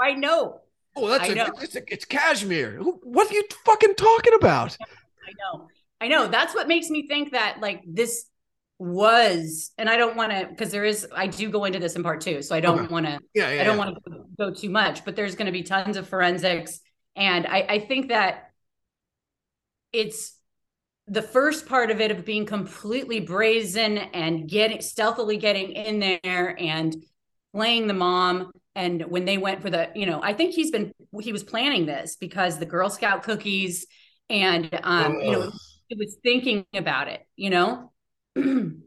I 0.00 0.12
know. 0.14 0.60
oh 0.96 1.08
that's 1.08 1.28
I 1.28 1.32
a, 1.32 1.34
know. 1.36 1.52
it's, 1.60 1.76
a, 1.76 1.82
it's 1.92 2.04
cashmere 2.04 2.80
what 2.80 3.30
are 3.30 3.34
you 3.34 3.44
fucking 3.64 3.94
talking 3.94 4.34
about 4.34 4.76
I 4.80 5.32
know. 5.38 5.68
I 6.00 6.08
know. 6.08 6.26
That's 6.26 6.52
what 6.54 6.66
makes 6.66 6.90
me 6.90 7.06
think 7.06 7.30
that 7.32 7.60
like 7.60 7.82
this 7.86 8.24
was, 8.82 9.70
and 9.78 9.88
I 9.88 9.96
don't 9.96 10.16
want 10.16 10.32
to, 10.32 10.46
because 10.46 10.72
there 10.72 10.84
is, 10.84 11.06
I 11.14 11.28
do 11.28 11.48
go 11.50 11.64
into 11.64 11.78
this 11.78 11.94
in 11.94 12.02
part 12.02 12.20
two. 12.20 12.42
So 12.42 12.54
I 12.54 12.60
don't 12.60 12.80
Okay. 12.80 12.92
want 12.92 13.06
to 13.06 13.20
yeah, 13.32 13.50
yeah 13.52 13.60
I 13.60 13.64
don't 13.64 13.76
yeah. 13.76 13.84
want 13.84 13.96
to 14.04 14.24
go 14.38 14.52
too 14.52 14.70
much, 14.70 15.04
but 15.04 15.14
there's 15.14 15.36
going 15.36 15.46
to 15.46 15.52
be 15.52 15.62
tons 15.62 15.96
of 15.96 16.08
forensics. 16.08 16.80
And 17.14 17.46
I, 17.46 17.66
I 17.68 17.78
think 17.78 18.08
that 18.08 18.50
it's 19.92 20.36
the 21.06 21.22
first 21.22 21.66
part 21.66 21.90
of 21.90 22.00
it 22.00 22.10
of 22.10 22.24
being 22.24 22.46
completely 22.46 23.20
brazen 23.20 23.98
and 23.98 24.48
getting 24.48 24.80
stealthily 24.80 25.36
getting 25.36 25.72
in 25.72 26.00
there 26.00 26.56
and 26.58 26.96
playing 27.54 27.86
the 27.86 27.94
mom. 27.94 28.50
And 28.74 29.02
when 29.02 29.26
they 29.26 29.38
went 29.38 29.62
for 29.62 29.70
the, 29.70 29.90
you 29.94 30.06
know, 30.06 30.20
I 30.22 30.32
think 30.32 30.54
he's 30.54 30.70
been, 30.70 30.92
he 31.20 31.32
was 31.32 31.44
planning 31.44 31.86
this 31.86 32.16
because 32.16 32.58
the 32.58 32.66
Girl 32.66 32.88
Scout 32.88 33.22
cookies 33.22 33.86
and, 34.30 34.68
um, 34.82 35.20
you 35.20 35.30
know, 35.30 35.52
he 35.88 35.96
was 35.96 36.16
thinking 36.22 36.64
about 36.74 37.08
it, 37.08 37.20
you 37.36 37.50
know? 37.50 37.91
And 38.36 38.82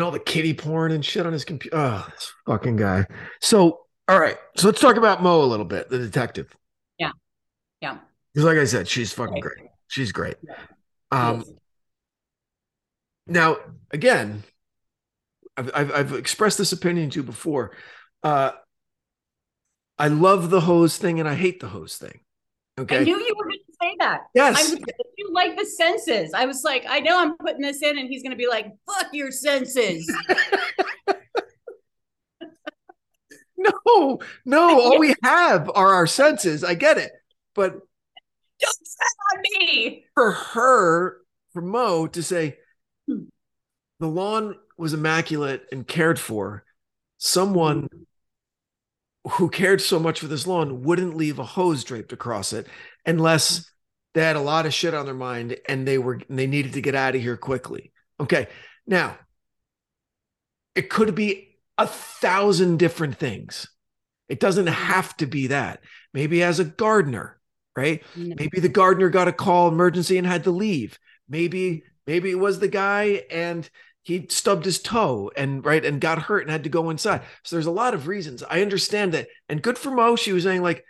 all 0.00 0.10
the 0.10 0.18
kitty 0.18 0.54
porn 0.54 0.92
and 0.92 1.04
shit 1.04 1.26
on 1.26 1.32
his 1.32 1.44
computer. 1.44 1.76
Oh, 1.76 2.06
this 2.10 2.32
fucking 2.46 2.76
guy. 2.76 3.06
So, 3.40 3.80
all 4.08 4.18
right. 4.20 4.36
So 4.56 4.68
let's 4.68 4.80
talk 4.80 4.96
about 4.96 5.22
Mo 5.22 5.42
a 5.42 5.44
little 5.46 5.64
bit, 5.66 5.88
the 5.90 5.98
detective. 5.98 6.54
Yeah. 6.98 7.12
Yeah. 7.80 7.98
Because, 8.34 8.44
like 8.46 8.58
I 8.58 8.64
said, 8.64 8.88
she's 8.88 9.12
fucking 9.12 9.40
great. 9.40 9.58
She's 9.88 10.12
great. 10.12 10.36
Yeah. 10.42 10.54
Um, 11.10 11.44
now, 13.26 13.56
again, 13.90 14.44
I've, 15.56 15.70
I've 15.74 15.92
I've 15.92 16.12
expressed 16.14 16.58
this 16.58 16.72
opinion 16.72 17.10
to 17.10 17.20
you 17.20 17.22
before. 17.22 17.76
Uh, 18.22 18.52
I 19.98 20.08
love 20.08 20.50
the 20.50 20.60
hose 20.62 20.96
thing 20.96 21.20
and 21.20 21.28
I 21.28 21.34
hate 21.34 21.60
the 21.60 21.68
hose 21.68 21.96
thing. 21.96 22.20
I 22.78 22.82
Okay. 22.82 23.04
knew 23.04 23.18
you 23.18 23.34
were 23.36 23.44
going 23.44 23.58
to 23.58 23.69
say 23.82 23.96
that. 24.00 24.22
yes. 24.34 24.72
I'm 24.72 24.78
you 25.16 25.32
like 25.32 25.56
the 25.56 25.66
senses. 25.66 26.32
I 26.34 26.46
was 26.46 26.62
like, 26.64 26.84
I 26.88 27.00
know 27.00 27.18
I'm 27.18 27.36
putting 27.38 27.60
this 27.62 27.82
in, 27.82 27.98
and 27.98 28.08
he's 28.08 28.22
gonna 28.22 28.36
be 28.36 28.48
like, 28.48 28.66
"Fuck 28.86 29.08
your 29.12 29.30
senses." 29.30 30.10
No, 33.56 34.18
no. 34.46 34.80
All 34.80 34.98
we 34.98 35.14
have 35.22 35.70
are 35.74 35.92
our 35.94 36.06
senses. 36.06 36.64
I 36.64 36.72
get 36.74 36.96
it, 36.96 37.12
but 37.54 37.72
Don't 37.72 38.86
set 38.86 39.06
on 39.34 39.42
me. 39.42 40.06
for 40.14 40.32
her, 40.32 41.18
for 41.52 41.60
Mo 41.60 42.06
to 42.06 42.22
say 42.22 42.56
Hmm. 43.06 43.24
the 43.98 44.06
lawn 44.08 44.56
was 44.78 44.94
immaculate 44.94 45.66
and 45.72 45.86
cared 45.86 46.18
for, 46.18 46.64
someone 47.18 47.88
who 49.32 49.50
cared 49.50 49.82
so 49.82 49.98
much 49.98 50.20
for 50.20 50.26
this 50.26 50.46
lawn 50.46 50.82
wouldn't 50.82 51.14
leave 51.16 51.38
a 51.38 51.44
hose 51.44 51.84
draped 51.84 52.14
across 52.14 52.54
it 52.54 52.66
unless 53.06 53.70
they 54.14 54.22
had 54.22 54.36
a 54.36 54.40
lot 54.40 54.66
of 54.66 54.74
shit 54.74 54.94
on 54.94 55.06
their 55.06 55.14
mind 55.14 55.56
and 55.68 55.86
they 55.86 55.98
were 55.98 56.20
they 56.28 56.46
needed 56.46 56.72
to 56.74 56.80
get 56.80 56.94
out 56.94 57.14
of 57.14 57.20
here 57.20 57.36
quickly. 57.36 57.92
Okay. 58.18 58.48
Now, 58.86 59.16
it 60.74 60.90
could 60.90 61.14
be 61.14 61.58
a 61.78 61.86
thousand 61.86 62.78
different 62.78 63.18
things. 63.18 63.68
It 64.28 64.40
doesn't 64.40 64.66
mm-hmm. 64.66 64.74
have 64.74 65.16
to 65.18 65.26
be 65.26 65.48
that. 65.48 65.80
Maybe 66.12 66.42
as 66.42 66.58
a 66.58 66.64
gardener, 66.64 67.40
right? 67.76 68.02
Mm-hmm. 68.16 68.32
Maybe 68.36 68.60
the 68.60 68.68
gardener 68.68 69.08
got 69.08 69.28
a 69.28 69.32
call 69.32 69.68
emergency 69.68 70.18
and 70.18 70.26
had 70.26 70.44
to 70.44 70.50
leave. 70.50 70.98
Maybe 71.28 71.84
maybe 72.06 72.30
it 72.30 72.38
was 72.38 72.58
the 72.58 72.68
guy 72.68 73.22
and 73.30 73.68
he 74.02 74.26
stubbed 74.28 74.64
his 74.64 74.80
toe 74.80 75.30
and 75.36 75.64
right 75.64 75.84
and 75.84 76.00
got 76.00 76.22
hurt 76.22 76.42
and 76.42 76.50
had 76.50 76.64
to 76.64 76.70
go 76.70 76.90
inside. 76.90 77.22
So 77.44 77.56
there's 77.56 77.66
a 77.66 77.70
lot 77.70 77.94
of 77.94 78.08
reasons. 78.08 78.42
I 78.42 78.62
understand 78.62 79.12
that. 79.12 79.28
And 79.48 79.62
good 79.62 79.78
for 79.78 79.90
Mo. 79.90 80.16
She 80.16 80.32
was 80.32 80.44
saying 80.44 80.62
like 80.62 80.84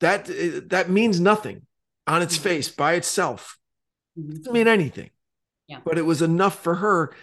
that 0.00 0.26
that 0.70 0.90
means 0.90 1.20
nothing 1.20 1.66
on 2.06 2.22
its 2.22 2.38
Mhm. 2.38 2.42
face 2.42 2.68
by 2.70 2.94
itself. 2.94 3.58
Mhm. 4.18 4.36
Doesn't 4.36 4.52
mean 4.52 4.68
anything. 4.68 5.10
Yeah. 5.66 5.80
But 5.84 5.98
it 5.98 6.02
was 6.06 6.22
enough 6.22 6.62
for 6.62 6.76
her 6.76 7.14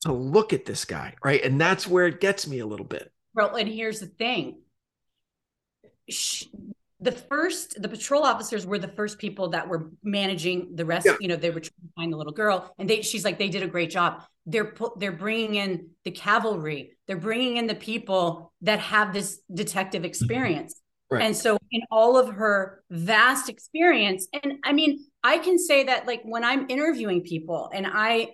to 0.00 0.12
look 0.12 0.52
at 0.52 0.64
this 0.64 0.84
guy, 0.84 1.14
right? 1.24 1.42
And 1.42 1.60
that's 1.60 1.86
where 1.86 2.06
it 2.06 2.20
gets 2.20 2.46
me 2.46 2.58
a 2.58 2.66
little 2.66 2.86
bit. 2.86 3.12
Well, 3.34 3.54
and 3.56 3.68
here's 3.68 4.00
the 4.00 4.06
thing. 4.06 4.62
Sh 6.08 6.44
the 7.00 7.12
first, 7.12 7.82
the 7.82 7.88
patrol 7.88 8.22
officers 8.22 8.64
were 8.64 8.78
the 8.78 8.88
first 8.88 9.18
people 9.18 9.48
that 9.50 9.68
were 9.68 9.90
managing 10.02 10.74
the 10.74 10.86
rest. 10.86 11.04
Yeah. 11.06 11.16
You 11.20 11.28
know, 11.28 11.36
they 11.36 11.50
were 11.50 11.60
trying 11.60 11.86
to 11.88 11.92
find 11.96 12.12
the 12.12 12.16
little 12.16 12.32
girl, 12.32 12.72
and 12.78 12.88
they. 12.88 13.02
She's 13.02 13.24
like, 13.26 13.38
they 13.38 13.50
did 13.50 13.62
a 13.62 13.66
great 13.66 13.90
job. 13.90 14.22
They're 14.46 14.74
they're 14.96 15.12
bringing 15.12 15.56
in 15.56 15.90
the 16.04 16.10
cavalry. 16.12 16.96
They're 17.06 17.18
bringing 17.18 17.58
in 17.58 17.66
the 17.66 17.74
people 17.74 18.52
that 18.62 18.78
have 18.78 19.12
this 19.12 19.40
detective 19.52 20.04
experience. 20.04 20.80
Right. 21.14 21.24
And 21.24 21.36
so, 21.36 21.58
in 21.70 21.82
all 21.90 22.16
of 22.16 22.28
her 22.34 22.82
vast 22.90 23.48
experience, 23.48 24.28
and 24.32 24.54
I 24.64 24.72
mean, 24.72 25.06
I 25.22 25.38
can 25.38 25.58
say 25.58 25.84
that 25.84 26.06
like 26.06 26.22
when 26.24 26.44
I'm 26.44 26.68
interviewing 26.68 27.22
people, 27.22 27.70
and 27.72 27.86
I, 27.86 28.30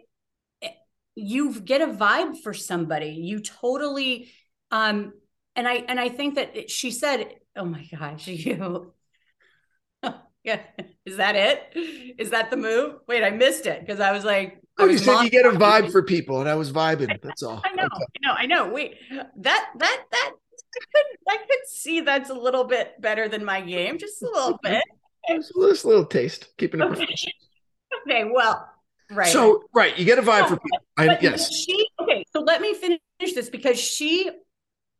you 1.14 1.60
get 1.60 1.80
a 1.80 1.86
vibe 1.86 2.40
for 2.42 2.54
somebody, 2.54 3.10
you 3.10 3.40
totally 3.40 4.30
um 4.72 5.12
and 5.56 5.66
i 5.66 5.74
and 5.88 5.98
i 5.98 6.08
think 6.08 6.36
that 6.36 6.70
she 6.70 6.92
said 6.92 7.26
oh 7.56 7.64
my 7.64 7.84
gosh 7.90 8.28
you 8.28 8.92
Yeah. 10.44 10.60
Is 11.06 11.16
that 11.16 11.34
it? 11.34 12.14
Is 12.18 12.30
that 12.30 12.50
the 12.50 12.56
move? 12.56 12.96
Wait, 13.08 13.24
I 13.24 13.30
missed 13.30 13.66
it 13.66 13.80
because 13.80 14.00
I 14.00 14.12
was 14.12 14.24
like, 14.24 14.60
Oh, 14.78 14.86
you 14.86 14.96
said 14.96 15.22
you 15.22 15.30
get 15.30 15.44
a 15.44 15.50
vibe 15.50 15.92
for 15.92 16.02
people, 16.02 16.40
and 16.40 16.48
I 16.48 16.54
was 16.54 16.72
vibing. 16.72 17.20
That's 17.20 17.42
all. 17.42 17.60
I 17.64 17.74
know, 17.74 17.84
Okay. 17.84 18.04
I 18.24 18.26
know, 18.26 18.32
I 18.32 18.46
know. 18.46 18.72
Wait, 18.72 18.94
that 19.10 19.70
that 19.76 20.04
that 20.10 20.32
I 21.28 21.36
could 21.36 21.68
see 21.68 22.00
that's 22.00 22.30
a 22.30 22.34
little 22.34 22.64
bit 22.64 23.00
better 23.00 23.28
than 23.28 23.44
my 23.44 23.60
game, 23.60 23.98
just 23.98 24.22
a 24.22 24.26
little 24.26 24.58
bit. 24.62 24.82
Just 25.28 25.54
a 25.54 25.58
little, 25.58 25.90
little 25.90 26.04
taste, 26.06 26.48
keeping 26.56 26.80
it. 26.80 26.84
Okay. 26.84 27.06
okay, 28.06 28.30
well, 28.32 28.68
right. 29.10 29.28
So 29.28 29.62
right, 29.74 29.96
you 29.98 30.04
get 30.04 30.18
a 30.18 30.22
vibe 30.22 30.42
No, 30.42 30.48
for 30.48 30.56
people. 30.56 30.78
I, 30.96 31.18
yes, 31.20 31.54
she 31.54 31.86
okay. 32.00 32.24
So 32.32 32.40
let 32.40 32.60
me 32.60 32.74
finish 32.74 33.00
this 33.18 33.50
because 33.50 33.78
she 33.78 34.30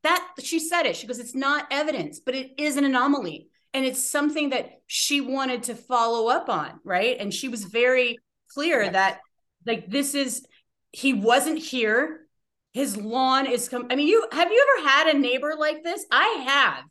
that 0.03 0.27
she 0.43 0.59
said 0.59 0.87
it. 0.87 0.97
She 0.97 1.07
goes, 1.07 1.19
it's 1.19 1.35
not 1.35 1.67
evidence, 1.71 2.21
but 2.21 2.35
it 2.35 2.53
is 2.59 2.77
an 2.77 2.85
anomaly, 2.85 3.49
and 3.73 3.85
it's 3.85 4.05
something 4.05 4.51
that 4.51 4.81
she 4.87 5.21
wanted 5.21 5.65
to 5.65 5.75
follow 5.75 6.29
up 6.29 6.49
on, 6.49 6.81
right? 6.85 7.17
And 7.19 7.33
she 7.33 7.49
was 7.49 7.65
very 7.65 8.19
clear 8.53 8.89
that 8.91 9.21
like 9.67 9.91
this 9.91 10.15
is 10.15 10.47
he 10.93 11.13
wasn't 11.13 11.59
here. 11.59 12.20
His 12.73 12.97
lawn 12.97 13.47
is 13.47 13.69
come. 13.69 13.87
I 13.91 13.97
mean, 13.97 14.07
you 14.09 14.27
have 14.33 14.51
you 14.51 14.67
ever 14.79 14.89
had 14.89 15.15
a 15.15 15.19
neighbor 15.19 15.55
like 15.59 15.83
this? 15.83 16.05
I 16.11 16.45
have. 16.47 16.85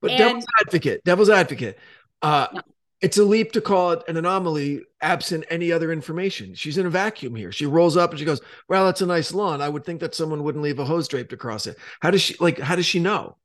but 0.00 0.12
and- 0.12 0.18
devil's 0.18 0.46
advocate, 0.60 1.04
devil's 1.04 1.30
advocate. 1.30 1.78
Uh, 2.22 2.46
No. 2.52 2.60
It's 3.02 3.16
a 3.16 3.24
leap 3.24 3.52
to 3.52 3.62
call 3.62 3.92
it 3.92 4.02
an 4.08 4.18
anomaly 4.18 4.82
absent 5.00 5.46
any 5.48 5.72
other 5.72 5.90
information. 5.90 6.54
She's 6.54 6.76
in 6.76 6.84
a 6.84 6.90
vacuum 6.90 7.34
here. 7.34 7.50
She 7.50 7.64
rolls 7.64 7.96
up 7.96 8.10
and 8.10 8.18
she 8.18 8.26
goes, 8.26 8.42
"Well, 8.68 8.84
that's 8.84 9.00
a 9.00 9.06
nice 9.06 9.32
lawn. 9.32 9.62
I 9.62 9.70
would 9.70 9.86
think 9.86 10.00
that 10.00 10.14
someone 10.14 10.42
wouldn't 10.42 10.62
leave 10.62 10.78
a 10.78 10.84
hose 10.84 11.08
draped 11.08 11.32
across 11.32 11.66
it." 11.66 11.78
How 12.00 12.10
does 12.10 12.20
she 12.20 12.36
like? 12.40 12.58
How 12.58 12.76
does 12.76 12.84
she 12.84 13.00
know? 13.00 13.38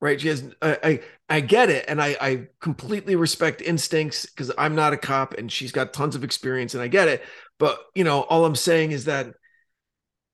Right? 0.00 0.20
She 0.20 0.26
has. 0.26 0.42
I 0.60 0.78
I, 0.82 1.00
I 1.28 1.40
get 1.42 1.70
it, 1.70 1.84
and 1.86 2.02
I 2.02 2.16
I 2.20 2.48
completely 2.60 3.14
respect 3.14 3.60
instincts 3.62 4.26
because 4.26 4.50
I'm 4.58 4.74
not 4.74 4.92
a 4.92 4.96
cop, 4.96 5.34
and 5.34 5.50
she's 5.50 5.70
got 5.70 5.92
tons 5.92 6.16
of 6.16 6.24
experience, 6.24 6.74
and 6.74 6.82
I 6.82 6.88
get 6.88 7.06
it. 7.06 7.22
But 7.60 7.78
you 7.94 8.02
know, 8.02 8.22
all 8.22 8.44
I'm 8.44 8.56
saying 8.56 8.90
is 8.90 9.04
that, 9.04 9.32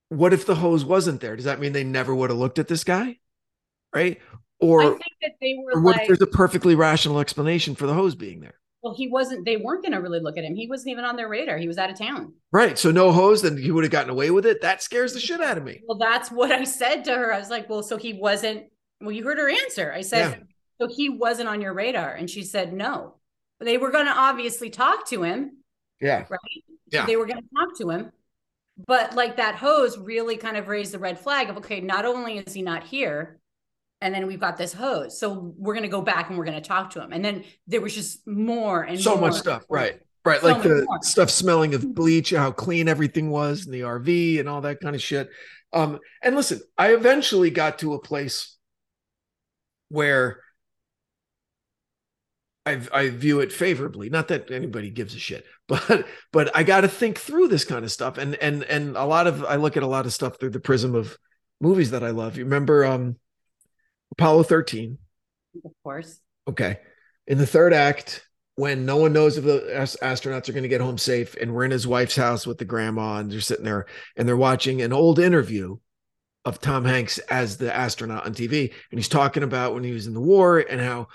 what 0.08 0.32
if 0.32 0.46
the 0.46 0.54
hose 0.56 0.84
wasn't 0.84 1.20
there? 1.20 1.36
Does 1.36 1.44
that 1.44 1.60
mean 1.60 1.72
they 1.72 1.84
never 1.84 2.14
would 2.14 2.30
have 2.30 2.38
looked 2.38 2.58
at 2.58 2.68
this 2.68 2.84
guy? 2.84 3.18
Right? 3.94 4.20
Or 4.60 4.82
I 4.82 4.86
think 4.88 5.02
that 5.22 5.32
they 5.40 5.56
were 5.62 5.80
like, 5.80 6.02
if 6.02 6.06
there's 6.08 6.20
a 6.22 6.26
perfectly 6.26 6.74
rational 6.74 7.20
explanation 7.20 7.74
for 7.74 7.86
the 7.86 7.94
hose 7.94 8.14
being 8.14 8.40
there? 8.40 8.54
well, 8.82 8.94
he 8.94 9.08
wasn't. 9.08 9.44
They 9.44 9.56
weren't 9.56 9.82
going 9.82 9.92
to 9.92 10.00
really 10.00 10.20
look 10.20 10.38
at 10.38 10.44
him. 10.44 10.54
He 10.54 10.68
wasn't 10.68 10.92
even 10.92 11.04
on 11.04 11.16
their 11.16 11.28
radar. 11.28 11.58
He 11.58 11.66
was 11.66 11.78
out 11.78 11.90
of 11.90 11.98
town. 11.98 12.32
Right. 12.52 12.78
So 12.78 12.90
no 12.90 13.10
hose, 13.12 13.42
then 13.42 13.56
he 13.56 13.70
would 13.70 13.84
have 13.84 13.90
gotten 13.90 14.10
away 14.10 14.30
with 14.30 14.46
it. 14.46 14.62
That 14.62 14.82
scares 14.82 15.12
the 15.12 15.20
shit 15.20 15.40
out 15.40 15.58
of 15.58 15.64
me. 15.64 15.82
Well, 15.86 15.98
that's 15.98 16.30
what 16.30 16.52
I 16.52 16.64
said 16.64 17.04
to 17.04 17.14
her. 17.14 17.32
I 17.32 17.38
was 17.38 17.50
like, 17.50 17.68
well, 17.68 17.82
so 17.82 17.96
he 17.96 18.14
wasn't. 18.14 18.64
Well, 19.00 19.12
you 19.12 19.24
heard 19.24 19.38
her 19.38 19.50
answer. 19.50 19.92
I 19.92 20.00
said, 20.00 20.46
so 20.80 20.88
he 20.88 21.08
wasn't 21.08 21.48
on 21.48 21.60
your 21.60 21.72
radar. 21.74 22.14
And 22.14 22.30
she 22.30 22.42
said, 22.42 22.72
no. 22.72 23.16
They 23.60 23.78
were 23.78 23.90
going 23.90 24.06
to 24.06 24.12
obviously 24.12 24.70
talk 24.70 25.08
to 25.08 25.22
him, 25.22 25.58
Yeah. 26.00 26.24
right? 26.28 26.40
Yeah. 26.90 27.06
They 27.06 27.16
were 27.16 27.26
going 27.26 27.42
to 27.42 27.48
talk 27.54 27.76
to 27.78 27.90
him. 27.90 28.12
But 28.86 29.14
like 29.14 29.36
that 29.36 29.56
hose 29.56 29.98
really 29.98 30.36
kind 30.36 30.56
of 30.56 30.68
raised 30.68 30.92
the 30.92 30.98
red 30.98 31.18
flag 31.18 31.50
of, 31.50 31.56
okay, 31.58 31.80
not 31.80 32.04
only 32.04 32.38
is 32.38 32.52
he 32.52 32.62
not 32.62 32.84
here, 32.84 33.40
and 34.00 34.14
then 34.14 34.26
we've 34.26 34.40
got 34.40 34.56
this 34.56 34.72
hose. 34.72 35.18
So 35.18 35.52
we're 35.56 35.74
going 35.74 35.82
to 35.82 35.88
go 35.88 36.00
back 36.00 36.28
and 36.28 36.38
we're 36.38 36.44
going 36.44 36.60
to 36.60 36.66
talk 36.66 36.90
to 36.90 37.02
him. 37.02 37.12
And 37.12 37.24
then 37.24 37.44
there 37.66 37.80
was 37.80 37.94
just 37.94 38.26
more 38.26 38.82
and 38.82 39.00
So 39.00 39.16
more 39.16 39.30
much 39.30 39.34
stuff. 39.34 39.64
Right. 39.68 40.00
Right. 40.24 40.40
So 40.40 40.46
like 40.46 40.62
the 40.62 40.84
more. 40.86 40.98
stuff 41.02 41.30
smelling 41.30 41.74
of 41.74 41.94
bleach, 41.94 42.30
how 42.30 42.52
clean 42.52 42.88
everything 42.88 43.30
was 43.30 43.66
in 43.66 43.72
the 43.72 43.80
RV 43.80 44.38
and 44.38 44.48
all 44.48 44.60
that 44.60 44.80
kind 44.80 44.94
of 44.94 45.02
shit. 45.02 45.30
Um, 45.72 45.98
and 46.22 46.36
listen, 46.36 46.60
I 46.76 46.94
eventually 46.94 47.50
got 47.50 47.80
to 47.80 47.94
a 47.94 48.00
place 48.00 48.56
where 49.88 50.42
I, 52.68 52.80
I 52.92 53.08
view 53.10 53.40
it 53.40 53.52
favorably. 53.52 54.10
Not 54.10 54.28
that 54.28 54.50
anybody 54.50 54.90
gives 54.90 55.14
a 55.14 55.18
shit, 55.18 55.44
but 55.68 56.06
but 56.32 56.56
I 56.56 56.62
got 56.62 56.82
to 56.82 56.88
think 56.88 57.18
through 57.18 57.48
this 57.48 57.64
kind 57.64 57.84
of 57.84 57.92
stuff. 57.92 58.18
And 58.18 58.34
and 58.36 58.64
and 58.64 58.96
a 58.96 59.04
lot 59.04 59.26
of 59.26 59.44
I 59.44 59.56
look 59.56 59.76
at 59.76 59.82
a 59.82 59.88
lot 59.88 60.06
of 60.06 60.12
stuff 60.12 60.38
through 60.38 60.50
the 60.50 60.60
prism 60.60 60.94
of 60.94 61.16
movies 61.60 61.90
that 61.90 62.04
I 62.04 62.10
love. 62.10 62.36
You 62.36 62.44
remember 62.44 62.84
um 62.84 63.16
Apollo 64.12 64.44
13? 64.44 64.98
Of 65.64 65.72
course. 65.82 66.20
Okay. 66.48 66.78
In 67.26 67.38
the 67.38 67.46
third 67.46 67.74
act, 67.74 68.26
when 68.54 68.84
no 68.86 68.96
one 68.96 69.12
knows 69.12 69.36
if 69.36 69.44
the 69.44 69.68
astronauts 70.02 70.48
are 70.48 70.52
going 70.52 70.62
to 70.62 70.68
get 70.68 70.80
home 70.80 70.98
safe, 70.98 71.36
and 71.36 71.54
we're 71.54 71.64
in 71.64 71.70
his 71.70 71.86
wife's 71.86 72.16
house 72.16 72.46
with 72.46 72.58
the 72.58 72.64
grandma, 72.64 73.18
and 73.18 73.30
they're 73.30 73.40
sitting 73.40 73.64
there 73.64 73.86
and 74.16 74.26
they're 74.26 74.36
watching 74.36 74.82
an 74.82 74.92
old 74.92 75.18
interview 75.18 75.76
of 76.44 76.60
Tom 76.60 76.84
Hanks 76.84 77.18
as 77.18 77.58
the 77.58 77.74
astronaut 77.74 78.26
on 78.26 78.34
TV, 78.34 78.72
and 78.90 78.98
he's 78.98 79.08
talking 79.08 79.42
about 79.42 79.74
when 79.74 79.84
he 79.84 79.92
was 79.92 80.06
in 80.06 80.14
the 80.14 80.20
war 80.20 80.58
and 80.58 80.80
how 80.80 81.08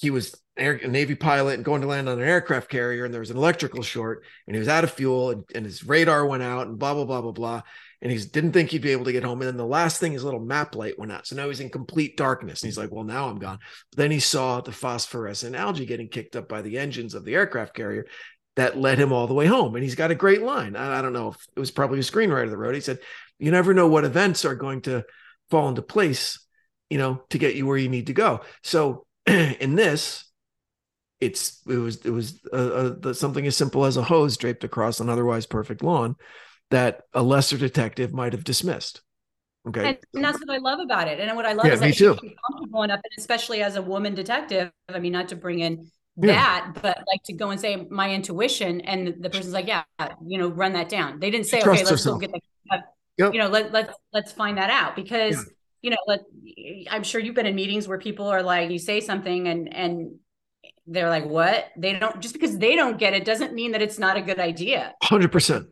he 0.00 0.10
was 0.10 0.34
air, 0.56 0.80
a 0.82 0.88
Navy 0.88 1.14
pilot 1.14 1.54
and 1.54 1.64
going 1.64 1.82
to 1.82 1.86
land 1.86 2.08
on 2.08 2.20
an 2.20 2.26
aircraft 2.26 2.70
carrier, 2.70 3.04
and 3.04 3.12
there 3.12 3.20
was 3.20 3.30
an 3.30 3.36
electrical 3.36 3.82
short, 3.82 4.24
and 4.46 4.56
he 4.56 4.58
was 4.58 4.68
out 4.68 4.84
of 4.84 4.90
fuel, 4.90 5.30
and, 5.30 5.44
and 5.54 5.66
his 5.66 5.84
radar 5.84 6.26
went 6.26 6.42
out, 6.42 6.66
and 6.66 6.78
blah 6.78 6.94
blah 6.94 7.04
blah 7.04 7.20
blah 7.20 7.32
blah. 7.32 7.62
And 8.02 8.10
he 8.10 8.16
didn't 8.18 8.52
think 8.52 8.70
he'd 8.70 8.80
be 8.80 8.92
able 8.92 9.04
to 9.04 9.12
get 9.12 9.24
home. 9.24 9.42
And 9.42 9.48
then 9.48 9.58
the 9.58 9.66
last 9.66 10.00
thing, 10.00 10.12
his 10.12 10.24
little 10.24 10.40
map 10.40 10.74
light 10.74 10.98
went 10.98 11.12
out. 11.12 11.26
So 11.26 11.36
now 11.36 11.48
he's 11.48 11.60
in 11.60 11.68
complete 11.68 12.16
darkness. 12.16 12.62
And 12.62 12.68
he's 12.68 12.78
like, 12.78 12.90
well, 12.90 13.04
now 13.04 13.28
I'm 13.28 13.38
gone. 13.38 13.58
Then 13.94 14.10
he 14.10 14.20
saw 14.20 14.62
the 14.62 14.72
phosphorescent 14.72 15.54
algae 15.54 15.84
getting 15.84 16.08
kicked 16.08 16.34
up 16.34 16.48
by 16.48 16.62
the 16.62 16.78
engines 16.78 17.12
of 17.12 17.26
the 17.26 17.34
aircraft 17.34 17.74
carrier 17.74 18.06
that 18.56 18.78
led 18.78 18.98
him 18.98 19.12
all 19.12 19.26
the 19.26 19.34
way 19.34 19.44
home. 19.44 19.74
And 19.74 19.84
he's 19.84 19.96
got 19.96 20.10
a 20.10 20.14
great 20.14 20.40
line. 20.40 20.76
I, 20.76 20.98
I 20.98 21.02
don't 21.02 21.12
know 21.12 21.28
if 21.28 21.36
it 21.54 21.60
was 21.60 21.70
probably 21.70 21.98
a 21.98 22.02
screenwriter 22.02 22.48
that 22.48 22.56
wrote. 22.56 22.74
He 22.74 22.80
said, 22.80 23.00
"You 23.38 23.50
never 23.50 23.74
know 23.74 23.88
what 23.88 24.06
events 24.06 24.46
are 24.46 24.54
going 24.54 24.80
to 24.82 25.04
fall 25.50 25.68
into 25.68 25.82
place, 25.82 26.40
you 26.88 26.96
know, 26.96 27.22
to 27.28 27.38
get 27.38 27.54
you 27.54 27.66
where 27.66 27.76
you 27.76 27.90
need 27.90 28.06
to 28.06 28.14
go." 28.14 28.40
So 28.62 29.06
in 29.60 29.74
this, 29.74 30.24
it's 31.20 31.60
it 31.68 31.76
was 31.76 31.96
it 32.04 32.10
was 32.10 32.40
uh, 32.52 32.92
uh, 33.04 33.12
something 33.12 33.46
as 33.46 33.56
simple 33.56 33.84
as 33.84 33.96
a 33.96 34.02
hose 34.02 34.36
draped 34.36 34.64
across 34.64 35.00
an 35.00 35.10
otherwise 35.10 35.46
perfect 35.46 35.82
lawn 35.82 36.16
that 36.70 37.02
a 37.12 37.22
lesser 37.22 37.58
detective 37.58 38.12
might 38.12 38.32
have 38.32 38.44
dismissed. 38.44 39.02
Okay. 39.68 39.98
And, 40.14 40.24
that's 40.24 40.38
what 40.38 40.50
I 40.50 40.58
love 40.58 40.80
about 40.80 41.08
it. 41.08 41.20
And 41.20 41.36
what 41.36 41.44
I 41.44 41.52
love 41.52 41.66
Yeah, 41.66 41.74
is 41.74 41.80
me 41.82 41.92
too. 41.92 42.14
comfortable 42.14 42.82
enough, 42.82 43.00
and 43.04 43.12
especially 43.18 43.62
as 43.62 43.76
a 43.76 43.82
woman 43.82 44.14
detective. 44.14 44.70
I 44.88 44.98
mean, 44.98 45.12
not 45.12 45.28
to 45.28 45.36
bring 45.36 45.60
in 45.60 45.90
Yeah. 46.16 46.32
that, 46.32 46.74
but 46.80 46.98
like 47.06 47.22
to 47.24 47.34
go 47.34 47.50
and 47.50 47.60
say 47.60 47.86
my 47.90 48.10
intuition, 48.12 48.80
and 48.82 49.22
the 49.22 49.28
person's 49.28 49.52
like, 49.52 49.66
yeah, 49.66 49.84
you 50.24 50.38
know, 50.38 50.48
run 50.48 50.72
that 50.72 50.88
down. 50.88 51.20
They 51.20 51.30
didn't 51.30 51.46
say, 51.46 51.60
okay, 51.60 51.68
let's 51.70 51.90
herself. 51.90 52.20
go 52.20 52.26
get 52.26 52.32
the, 52.32 52.82
Yep. 53.18 53.34
you 53.34 53.40
know, 53.40 53.48
let 53.48 53.72
let's 53.72 53.94
let's 54.14 54.32
find 54.32 54.56
that 54.56 54.70
out 54.70 54.96
because 54.96 55.36
Yeah. 55.36 55.42
You 55.82 55.90
know, 55.90 55.96
let 56.06 56.20
I'm 56.90 57.02
sure 57.02 57.20
you've 57.20 57.34
been 57.34 57.46
in 57.46 57.54
meetings 57.54 57.88
where 57.88 57.98
people 57.98 58.26
are 58.28 58.42
like, 58.42 58.70
you 58.70 58.78
say 58.78 59.00
something 59.00 59.48
and 59.48 59.72
and 59.74 60.16
they're 60.86 61.10
like, 61.10 61.26
what? 61.26 61.66
They 61.76 61.98
don't 61.98 62.20
just 62.20 62.34
because 62.34 62.58
they 62.58 62.76
don't 62.76 62.98
get 62.98 63.14
it 63.14 63.24
doesn't 63.24 63.54
mean 63.54 63.72
that 63.72 63.82
it's 63.82 63.98
not 63.98 64.16
a 64.16 64.22
good 64.22 64.40
idea. 64.40 64.94
Hundred 65.02 65.32
percent. 65.32 65.66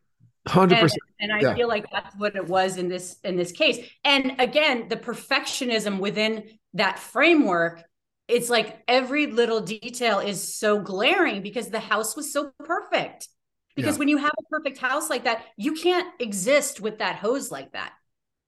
Hundred 0.47 0.77
And, 0.77 0.81
percent. 0.81 1.03
and 1.21 1.33
I 1.33 1.41
Yeah. 1.43 1.55
feel 1.55 1.69
like 1.69 1.87
that's 1.91 2.15
what 2.17 2.37
it 2.37 2.47
was 2.47 2.77
in 2.77 2.89
this 2.89 3.17
in 3.25 3.37
this 3.37 3.53
case. 3.53 3.79
And 4.05 4.33
again, 4.39 4.89
the 4.89 4.97
perfectionism 4.97 5.99
within 5.99 6.45
that 6.75 6.99
framework, 6.99 7.83
it's 8.29 8.51
like 8.51 8.83
every 8.87 9.27
little 9.27 9.61
detail 9.61 10.19
is 10.19 10.55
so 10.59 10.81
glaring 10.81 11.43
because 11.43 11.71
the 11.71 11.81
house 11.81 12.17
was 12.17 12.33
so 12.33 12.53
perfect. 12.65 13.29
Because 13.75 13.95
Yeah. 13.95 13.99
when 13.99 14.09
you 14.09 14.19
have 14.19 14.33
a 14.39 14.43
perfect 14.51 14.79
house 14.79 15.09
like 15.09 15.25
that, 15.25 15.45
you 15.57 15.73
can't 15.75 16.09
exist 16.21 16.81
with 16.81 16.99
that 16.99 17.17
hose 17.17 17.51
like 17.51 17.73
that. 17.73 17.93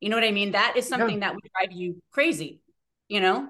You 0.00 0.08
know 0.08 0.16
what 0.16 0.24
I 0.24 0.30
mean? 0.30 0.52
That 0.52 0.74
is 0.76 0.88
something 0.88 1.20
that 1.20 1.34
would 1.34 1.44
drive 1.54 1.72
you 1.72 2.02
crazy. 2.10 2.60
You 3.08 3.20
know? 3.20 3.48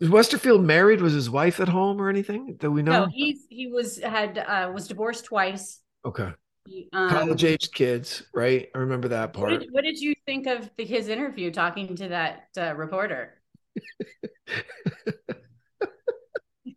Was 0.00 0.10
Westerfield 0.10 0.64
married? 0.64 1.00
Was 1.00 1.12
his 1.12 1.30
wife 1.30 1.60
at 1.60 1.68
home 1.68 2.00
or 2.00 2.08
anything 2.08 2.56
that 2.60 2.70
we 2.70 2.82
know? 2.82 3.04
No, 3.04 3.06
he's 3.06 3.46
he 3.48 3.66
was 3.66 3.98
had 3.98 4.38
uh 4.38 4.70
was 4.72 4.88
divorced 4.88 5.24
twice. 5.24 5.80
okay. 6.04 6.30
He, 6.66 6.88
um, 6.92 7.08
College 7.08 7.44
aged 7.44 7.72
kids, 7.74 8.24
right? 8.34 8.68
I 8.74 8.78
remember 8.78 9.08
that 9.08 9.34
What 9.38 9.48
part. 9.48 9.60
did, 9.60 9.72
what 9.72 9.84
did 9.84 9.98
you 9.98 10.14
think 10.26 10.46
of 10.46 10.70
the, 10.76 10.84
his 10.84 11.08
interview 11.08 11.50
talking 11.50 11.96
to 11.96 12.08
that 12.08 12.48
uh, 12.58 12.74
reporter? 12.76 13.40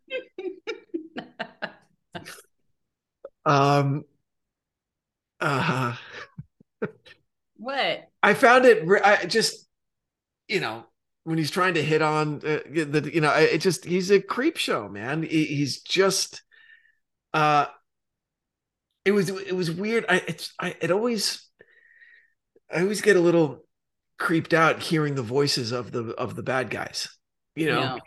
Um 3.44 4.04
uh 5.40 5.96
what? 7.56 8.08
I 8.22 8.34
found 8.34 8.64
it 8.64 8.84
I 9.04 9.26
just 9.26 9.66
you 10.48 10.60
know 10.60 10.84
when 11.24 11.38
he's 11.38 11.50
trying 11.50 11.74
to 11.74 11.82
hit 11.82 12.02
on 12.02 12.36
uh, 12.36 12.60
the 12.66 13.10
you 13.12 13.20
know 13.20 13.32
it 13.32 13.58
just 13.58 13.84
he's 13.84 14.10
a 14.10 14.20
creep 14.20 14.56
show 14.56 14.88
man 14.88 15.22
He- 15.22 15.44
he's 15.46 15.80
just 15.80 16.42
uh 17.34 17.66
it 19.04 19.12
was 19.12 19.28
it 19.28 19.54
was 19.56 19.70
weird 19.70 20.04
I 20.08 20.16
it's 20.26 20.52
I 20.60 20.76
it 20.80 20.90
always 20.90 21.48
I 22.72 22.82
always 22.82 23.00
get 23.00 23.16
a 23.16 23.20
little 23.20 23.64
creeped 24.18 24.54
out 24.54 24.80
hearing 24.82 25.14
the 25.14 25.22
voices 25.22 25.72
of 25.72 25.90
the 25.92 26.14
of 26.14 26.36
the 26.36 26.42
bad 26.42 26.70
guys 26.70 27.08
you 27.56 27.66
know 27.66 27.80
No. 27.80 27.98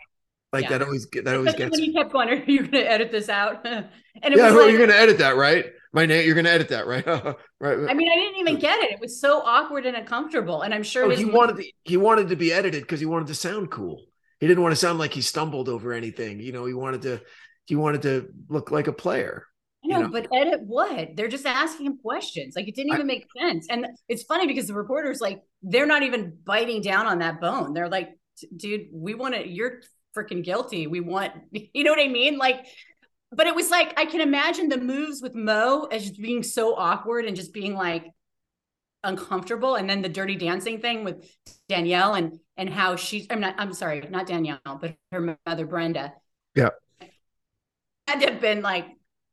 like 0.52 0.64
Yeah. 0.64 0.70
that 0.70 0.82
always 0.82 1.06
get 1.06 1.24
that 1.24 1.36
always 1.36 1.54
Especially 1.54 1.70
gets 1.70 1.80
when 1.80 1.90
he 1.90 1.94
kept 1.94 2.12
going, 2.12 2.28
"Are 2.30 2.34
you 2.34 2.58
going 2.60 2.70
to 2.72 2.90
edit 2.90 3.10
this 3.12 3.28
out?" 3.28 3.66
and 3.66 3.86
it 4.24 4.36
yeah 4.36 4.46
was 4.46 4.54
like, 4.54 4.70
you're 4.70 4.80
gonna 4.80 4.98
edit 4.98 5.18
that 5.18 5.36
right 5.36 5.66
my 5.96 6.04
name 6.06 6.26
you're 6.26 6.34
gonna 6.34 6.50
edit 6.50 6.68
that 6.68 6.86
right 6.86 7.04
right 7.60 7.78
I 7.88 7.94
mean, 7.94 8.08
I 8.12 8.16
didn't 8.16 8.38
even 8.38 8.58
get 8.58 8.78
it. 8.84 8.92
It 8.92 9.00
was 9.00 9.18
so 9.18 9.40
awkward 9.40 9.86
and 9.86 9.96
uncomfortable. 9.96 10.60
And 10.62 10.72
I'm 10.74 10.82
sure 10.82 11.06
Oh, 11.06 11.10
his 11.10 11.18
he 11.18 11.24
wanted 11.24 11.56
to, 11.56 11.64
he 11.84 11.96
wanted 11.96 12.28
to 12.28 12.36
be 12.36 12.52
edited 12.52 12.82
because 12.82 13.00
he 13.00 13.06
wanted 13.06 13.28
to 13.28 13.34
sound 13.34 13.70
cool. 13.70 14.04
He 14.38 14.46
didn't 14.46 14.62
want 14.62 14.72
to 14.72 14.76
sound 14.76 14.98
like 14.98 15.14
he 15.14 15.22
stumbled 15.22 15.70
over 15.70 15.94
anything. 15.94 16.38
You 16.38 16.52
know, 16.52 16.66
he 16.66 16.74
wanted 16.74 17.02
to 17.02 17.22
he 17.64 17.74
wanted 17.74 18.02
to 18.02 18.28
look 18.48 18.70
like 18.70 18.86
a 18.86 18.92
player. 18.92 19.46
No, 19.82 19.96
you 19.96 20.02
know? 20.04 20.10
but 20.10 20.28
edit 20.34 20.60
what? 20.60 21.16
They're 21.16 21.28
just 21.28 21.46
asking 21.46 21.86
him 21.86 21.98
questions. 21.98 22.54
Like 22.56 22.68
it 22.68 22.74
didn't 22.74 22.92
even 22.92 23.02
I, 23.02 23.04
make 23.04 23.26
sense. 23.38 23.66
And 23.70 23.86
it's 24.08 24.24
funny 24.24 24.46
because 24.46 24.66
the 24.66 24.74
reporters, 24.74 25.20
like, 25.20 25.40
they're 25.62 25.86
not 25.86 26.02
even 26.02 26.36
biting 26.44 26.82
down 26.82 27.06
on 27.06 27.20
that 27.20 27.40
bone. 27.40 27.72
They're 27.72 27.88
like, 27.88 28.10
dude, 28.54 28.88
we 28.92 29.14
want 29.14 29.34
to, 29.34 29.48
you're 29.48 29.80
freaking 30.16 30.44
guilty. 30.44 30.86
We 30.86 31.00
want, 31.00 31.32
you 31.50 31.84
know 31.84 31.90
what 31.90 32.00
I 32.00 32.08
mean? 32.08 32.36
Like, 32.36 32.66
but 33.36 33.46
it 33.46 33.54
was 33.54 33.70
like, 33.70 33.92
I 33.98 34.06
can 34.06 34.22
imagine 34.22 34.68
the 34.68 34.78
moves 34.78 35.20
with 35.20 35.34
Mo 35.34 35.86
as 35.92 36.08
just 36.08 36.20
being 36.20 36.42
so 36.42 36.74
awkward 36.74 37.26
and 37.26 37.36
just 37.36 37.52
being 37.52 37.74
like 37.74 38.06
uncomfortable. 39.04 39.76
And 39.76 39.88
then 39.88 40.00
the 40.00 40.08
dirty 40.08 40.36
dancing 40.36 40.80
thing 40.80 41.04
with 41.04 41.30
Danielle 41.68 42.14
and, 42.14 42.40
and 42.56 42.70
how 42.70 42.96
she's, 42.96 43.26
I'm 43.30 43.40
not, 43.40 43.54
I'm 43.58 43.74
sorry, 43.74 44.00
not 44.10 44.26
Danielle, 44.26 44.58
but 44.64 44.96
her 45.12 45.36
mother, 45.46 45.66
Brenda. 45.66 46.14
Yeah. 46.54 46.70
Had 48.08 48.20
to 48.20 48.30
have 48.30 48.40
been 48.40 48.62
like, 48.62 48.86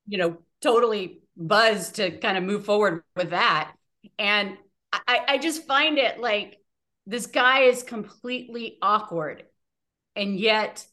you 0.06 0.18
know, 0.18 0.38
totally 0.62 1.22
buzzed 1.38 1.96
to 1.96 2.12
kind 2.12 2.38
of 2.38 2.44
move 2.44 2.66
forward 2.66 3.04
with 3.16 3.30
that. 3.30 3.74
And 4.20 4.58
I, 4.92 5.22
I 5.28 5.38
just 5.38 5.66
find 5.66 5.98
it 5.98 6.20
like 6.20 6.60
this 7.08 7.26
guy 7.26 7.62
is 7.62 7.84
completely 7.84 8.78
awkward. 8.82 9.44
And 10.16 10.38
yet 10.38 10.86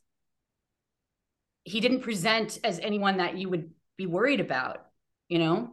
he 1.64 1.80
didn't 1.80 2.00
present 2.00 2.58
as 2.64 2.78
anyone 2.78 3.18
that 3.18 3.36
you 3.36 3.48
would 3.48 3.70
be 3.96 4.06
worried 4.06 4.40
about, 4.40 4.86
you 5.28 5.38
know? 5.38 5.72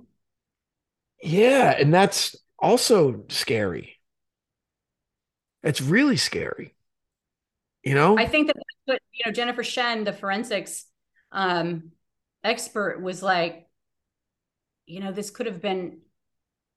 Yeah. 1.22 1.72
And 1.72 1.94
that's 1.94 2.36
also 2.60 3.24
scary. 3.30 3.96
It's 5.64 5.82
really 5.82 6.18
scary. 6.18 6.76
You 7.84 7.96
know? 7.96 8.18
I 8.18 8.26
think 8.26 8.48
that 8.48 8.58
what, 8.86 9.02
you 9.14 9.24
know, 9.26 9.32
Jennifer 9.32 9.64
Shen, 9.64 10.04
the 10.04 10.14
forensics 10.14 10.86
um, 11.32 11.92
expert 12.44 13.02
was 13.02 13.24
like, 13.24 13.68
you 14.86 15.00
know, 15.00 15.12
this 15.12 15.30
could 15.30 15.46
have 15.46 15.62
been, 15.62 16.00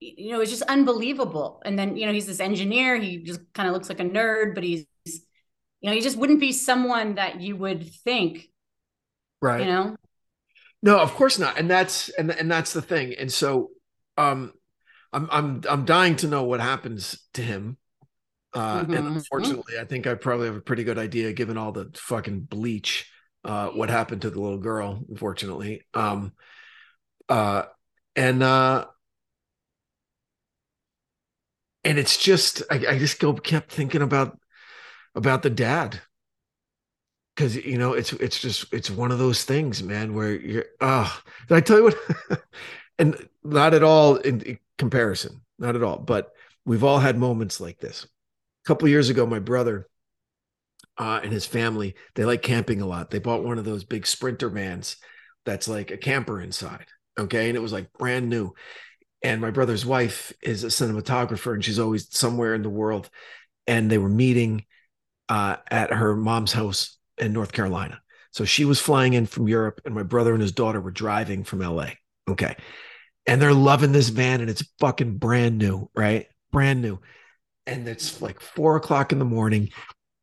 you 0.00 0.32
know, 0.32 0.40
it's 0.40 0.50
just 0.50 0.62
unbelievable. 0.62 1.62
And 1.64 1.78
then, 1.78 1.96
you 1.96 2.06
know, 2.06 2.12
he's 2.12 2.26
this 2.26 2.40
engineer. 2.40 2.96
He 2.96 3.18
just 3.18 3.40
kind 3.54 3.68
of 3.68 3.74
looks 3.74 3.88
like 3.88 4.00
a 4.00 4.04
nerd, 4.04 4.54
but 4.54 4.64
he's, 4.64 4.86
you 5.04 5.88
know, 5.88 5.92
he 5.92 6.00
just 6.00 6.16
wouldn't 6.16 6.40
be 6.40 6.52
someone 6.52 7.16
that 7.16 7.40
you 7.40 7.56
would 7.56 7.92
think, 7.92 8.49
right? 9.40 9.60
You 9.60 9.66
know, 9.66 9.96
no, 10.82 10.98
of 10.98 11.14
course 11.14 11.38
not. 11.38 11.58
And 11.58 11.70
that's 11.70 12.08
and 12.10 12.30
and 12.30 12.50
that's 12.50 12.72
the 12.72 12.82
thing. 12.82 13.14
And 13.18 13.32
so, 13.32 13.70
um, 14.16 14.52
I'm 15.12 15.28
I'm 15.30 15.62
I'm 15.68 15.84
dying 15.84 16.16
to 16.16 16.28
know 16.28 16.44
what 16.44 16.60
happens 16.60 17.26
to 17.34 17.42
him. 17.42 17.76
Uh, 18.52 18.80
mm-hmm. 18.80 18.94
and 18.94 19.06
unfortunately, 19.08 19.74
I 19.80 19.84
think 19.84 20.06
I 20.06 20.14
probably 20.14 20.46
have 20.46 20.56
a 20.56 20.60
pretty 20.60 20.84
good 20.84 20.98
idea, 20.98 21.32
given 21.32 21.56
all 21.56 21.72
the 21.72 21.90
fucking 21.94 22.40
bleach 22.40 23.10
uh, 23.44 23.68
what 23.68 23.90
happened 23.90 24.22
to 24.22 24.30
the 24.30 24.40
little 24.40 24.58
girl, 24.58 25.04
unfortunately. 25.08 25.86
Um, 25.94 26.32
uh, 27.28 27.64
and 28.16 28.42
uh, 28.42 28.86
and 31.84 31.98
it's 31.98 32.16
just 32.16 32.62
I, 32.70 32.84
I 32.88 32.98
just 32.98 33.20
go 33.20 33.34
kept 33.34 33.72
thinking 33.72 34.02
about 34.02 34.38
about 35.14 35.42
the 35.42 35.50
dad 35.50 36.00
because 37.34 37.56
you 37.56 37.78
know 37.78 37.92
it's 37.92 38.12
it's 38.14 38.40
just 38.40 38.72
it's 38.72 38.90
one 38.90 39.12
of 39.12 39.18
those 39.18 39.44
things, 39.44 39.82
man, 39.82 40.14
where 40.14 40.34
you're 40.34 40.66
ah. 40.80 41.16
Uh, 41.16 41.30
did 41.48 41.56
I 41.56 41.60
tell 41.60 41.78
you 41.78 41.84
what? 41.84 42.42
and 42.98 43.28
not 43.42 43.74
at 43.74 43.82
all 43.82 44.16
in, 44.16 44.40
in 44.42 44.58
comparison, 44.78 45.40
not 45.58 45.76
at 45.76 45.82
all, 45.82 45.98
but 45.98 46.32
we've 46.64 46.84
all 46.84 46.98
had 46.98 47.18
moments 47.18 47.60
like 47.60 47.80
this. 47.80 48.04
A 48.04 48.68
couple 48.68 48.88
years 48.88 49.08
ago, 49.08 49.26
my 49.26 49.38
brother 49.38 49.88
uh, 50.98 51.20
and 51.22 51.32
his 51.32 51.46
family, 51.46 51.94
they 52.14 52.24
like 52.24 52.42
camping 52.42 52.82
a 52.82 52.86
lot. 52.86 53.10
They 53.10 53.18
bought 53.18 53.42
one 53.42 53.58
of 53.58 53.64
those 53.64 53.84
big 53.84 54.06
sprinter 54.06 54.50
vans 54.50 54.96
that's 55.46 55.66
like 55.66 55.90
a 55.90 55.96
camper 55.96 56.40
inside. 56.40 56.86
Okay. 57.18 57.48
And 57.48 57.56
it 57.56 57.60
was 57.60 57.72
like 57.72 57.92
brand 57.94 58.28
new. 58.28 58.52
And 59.22 59.40
my 59.40 59.50
brother's 59.50 59.84
wife 59.84 60.32
is 60.42 60.64
a 60.64 60.68
cinematographer 60.68 61.54
and 61.54 61.64
she's 61.64 61.78
always 61.78 62.14
somewhere 62.14 62.54
in 62.54 62.62
the 62.62 62.70
world. 62.70 63.08
And 63.66 63.90
they 63.90 63.98
were 63.98 64.08
meeting 64.08 64.64
uh, 65.28 65.56
at 65.70 65.92
her 65.92 66.16
mom's 66.16 66.52
house 66.52 66.98
in 67.20 67.32
North 67.32 67.52
Carolina. 67.52 68.00
So 68.32 68.44
she 68.44 68.64
was 68.64 68.80
flying 68.80 69.12
in 69.12 69.26
from 69.26 69.48
Europe, 69.48 69.80
and 69.84 69.94
my 69.94 70.02
brother 70.02 70.32
and 70.32 70.42
his 70.42 70.52
daughter 70.52 70.80
were 70.80 70.90
driving 70.90 71.44
from 71.44 71.60
LA. 71.60 71.90
Okay. 72.28 72.56
And 73.26 73.40
they're 73.40 73.54
loving 73.54 73.92
this 73.92 74.08
van, 74.08 74.40
and 74.40 74.48
it's 74.48 74.64
fucking 74.78 75.18
brand 75.18 75.58
new, 75.58 75.90
right? 75.94 76.26
Brand 76.50 76.80
new. 76.80 77.00
And 77.66 77.86
it's 77.86 78.20
like 78.22 78.40
four 78.40 78.76
o'clock 78.76 79.12
in 79.12 79.18
the 79.18 79.24
morning 79.24 79.70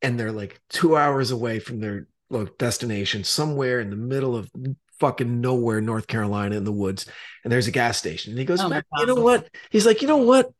and 0.02 0.18
they're 0.18 0.32
like 0.32 0.60
two 0.68 0.96
hours 0.96 1.30
away 1.30 1.58
from 1.58 1.80
their 1.80 2.08
like, 2.30 2.58
destination, 2.58 3.24
somewhere 3.24 3.80
in 3.80 3.90
the 3.90 3.96
middle 3.96 4.36
of 4.36 4.50
fucking 5.00 5.40
nowhere, 5.40 5.80
North 5.80 6.06
Carolina, 6.06 6.56
in 6.56 6.64
the 6.64 6.72
woods. 6.72 7.06
And 7.44 7.52
there's 7.52 7.68
a 7.68 7.72
gas 7.72 7.98
station. 7.98 8.32
And 8.32 8.38
he 8.38 8.44
goes, 8.44 8.60
oh 8.60 8.72
you 8.98 9.06
know 9.06 9.14
what? 9.16 9.48
He's 9.70 9.86
like, 9.86 10.02
you 10.02 10.08
know 10.08 10.18
what? 10.18 10.50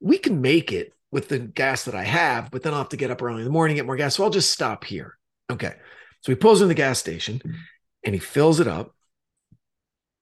We 0.00 0.18
can 0.18 0.40
make 0.40 0.72
it 0.72 0.92
with 1.10 1.28
the 1.28 1.38
gas 1.38 1.84
that 1.84 1.94
I 1.94 2.04
have, 2.04 2.50
but 2.50 2.62
then 2.62 2.72
I'll 2.72 2.80
have 2.80 2.88
to 2.90 2.96
get 2.96 3.10
up 3.10 3.22
early 3.22 3.38
in 3.38 3.44
the 3.44 3.50
morning, 3.50 3.76
get 3.76 3.86
more 3.86 3.96
gas. 3.96 4.16
So 4.16 4.24
I'll 4.24 4.30
just 4.30 4.50
stop 4.50 4.84
here. 4.84 5.18
Okay. 5.52 5.74
So 6.20 6.32
he 6.32 6.36
pulls 6.36 6.62
in 6.62 6.68
the 6.68 6.74
gas 6.74 6.98
station 6.98 7.40
hmm. 7.44 7.52
and 8.04 8.14
he 8.14 8.20
fills 8.20 8.60
it 8.60 8.68
up 8.68 8.94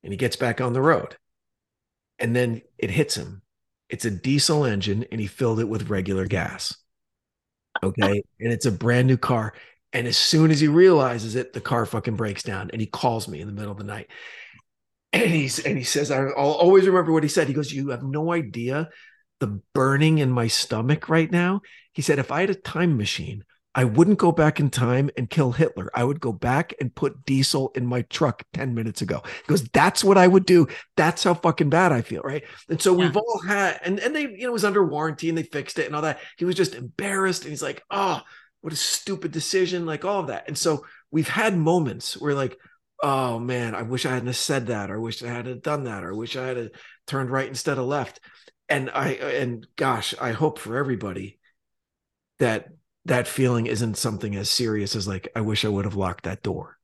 and 0.03 0.13
he 0.13 0.17
gets 0.17 0.37
back 0.37 0.61
on 0.61 0.73
the 0.73 0.83
road. 0.83 1.17
And 2.19 2.35
then 2.37 2.63
it 2.79 2.91
hits 2.91 3.17
him. 3.17 3.43
It's 3.89 4.05
a 4.05 4.11
diesel 4.11 4.65
engine 4.65 5.07
and 5.11 5.21
he 5.21 5.27
filled 5.27 5.61
it 5.61 5.69
with 5.69 5.91
regular 5.91 6.27
gas. 6.27 6.77
Okay. 7.83 8.23
and 8.41 8.53
it's 8.53 8.67
a 8.67 8.73
brand 8.73 9.09
new 9.09 9.17
car. 9.17 9.55
And 9.93 10.07
as 10.07 10.17
soon 10.17 10.51
as 10.51 10.61
he 10.61 10.69
realizes 10.69 11.35
it, 11.35 11.53
the 11.53 11.61
car 11.61 11.85
fucking 11.87 12.17
breaks 12.17 12.43
down 12.43 12.71
and 12.73 12.81
he 12.81 12.87
calls 12.87 13.27
me 13.27 13.41
in 13.41 13.49
the 13.49 13.53
middle 13.53 13.73
of 13.73 13.79
the 13.79 13.85
night. 13.85 14.09
And 15.13 15.29
he's 15.29 15.59
and 15.59 15.77
he 15.77 15.83
says, 15.83 16.13
I'll 16.13 16.33
always 16.37 16.87
remember 16.87 17.13
what 17.13 17.25
he 17.25 17.29
said. 17.29 17.49
He 17.49 17.55
goes, 17.55 17.73
You 17.73 17.89
have 17.89 18.05
no 18.05 18.33
idea 18.33 18.91
the 19.41 19.61
burning 19.75 20.19
in 20.19 20.31
my 20.31 20.47
stomach 20.47 21.09
right 21.09 21.31
now. 21.31 21.63
He 21.93 22.03
said, 22.03 22.19
if 22.19 22.31
I 22.31 22.43
had 22.43 22.51
a 22.51 22.55
time 22.55 22.97
machine, 22.97 23.45
I 23.75 23.85
wouldn't 23.85 24.19
go 24.19 24.33
back 24.33 24.59
in 24.59 24.69
time 24.69 25.11
and 25.17 25.31
kill 25.31 25.53
Hitler. 25.53 25.91
I 25.95 26.03
would 26.03 26.21
go 26.21 26.33
back 26.33 26.75
and 26.81 26.95
put 26.95 27.25
diesel 27.25 27.71
in 27.77 27.87
my 27.87 28.03
truck 28.03 28.43
10 28.53 28.75
minutes 28.75 29.01
ago. 29.01 29.23
He 29.25 29.47
goes, 29.47 29.63
that's 29.69 30.03
what 30.03 30.19
I 30.19 30.27
would 30.27 30.45
do. 30.45 30.67
That's 30.97 31.23
how 31.23 31.35
fucking 31.35 31.71
bad 31.71 31.93
I 31.93 32.03
feel. 32.03 32.23
Right. 32.23 32.43
And 32.69 32.83
so 32.83 32.93
yeah. 32.93 33.07
we've 33.07 33.17
all 33.17 33.41
had, 33.47 33.79
and, 33.85 34.01
and 34.01 34.15
they, 34.15 34.23
you 34.23 34.43
know, 34.43 34.49
it 34.49 34.53
was 34.53 34.65
under 34.65 34.85
warranty 34.85 35.29
and 35.29 35.39
they 35.39 35.45
fixed 35.45 35.79
it 35.79 35.87
and 35.87 35.95
all 35.95 36.03
that. 36.03 36.19
He 36.37 36.45
was 36.45 36.57
just 36.57 36.75
embarrassed. 36.75 37.43
And 37.43 37.51
he's 37.51 37.63
like, 37.63 37.83
oh, 37.91 38.21
what 38.61 38.73
a 38.73 38.77
stupid 38.77 39.31
decision. 39.31 39.87
Like 39.87 40.05
all 40.05 40.21
of 40.21 40.27
that. 40.27 40.49
And 40.49 40.59
so 40.59 40.85
we've 41.13 41.29
had 41.29 41.57
moments 41.57 42.21
where 42.21 42.35
like, 42.35 42.59
oh 43.03 43.39
man, 43.39 43.77
I 43.77 43.83
wish 43.83 44.05
I 44.05 44.11
hadn't 44.13 44.33
said 44.35 44.67
that, 44.67 44.91
or 44.91 44.97
I 44.97 44.99
wish 44.99 45.23
I 45.23 45.29
hadn't 45.29 45.63
done 45.63 45.85
that, 45.85 46.05
or 46.05 46.13
I 46.13 46.17
wish 46.17 46.37
I 46.37 46.47
had 46.47 46.71
turned 47.07 47.31
right 47.31 47.49
instead 47.49 47.79
of 47.79 47.87
left. 47.87 48.21
And 48.69 48.91
I, 48.91 49.13
and 49.13 49.67
gosh, 49.77 50.15
I 50.21 50.33
hope 50.33 50.59
for 50.59 50.77
everybody 50.77 51.39
that 52.41 52.69
that 53.07 53.29
feeling 53.29 53.67
isn't 53.67 53.97
something 53.97 54.37
as 54.37 54.51
serious 54.51 54.95
as 54.95 55.09
like 55.09 55.29
i 55.35 55.41
wish 55.41 55.65
i 55.65 55.69
would 55.69 55.85
have 55.85 55.97
locked 55.97 56.25
that 56.25 56.43
door 56.43 56.77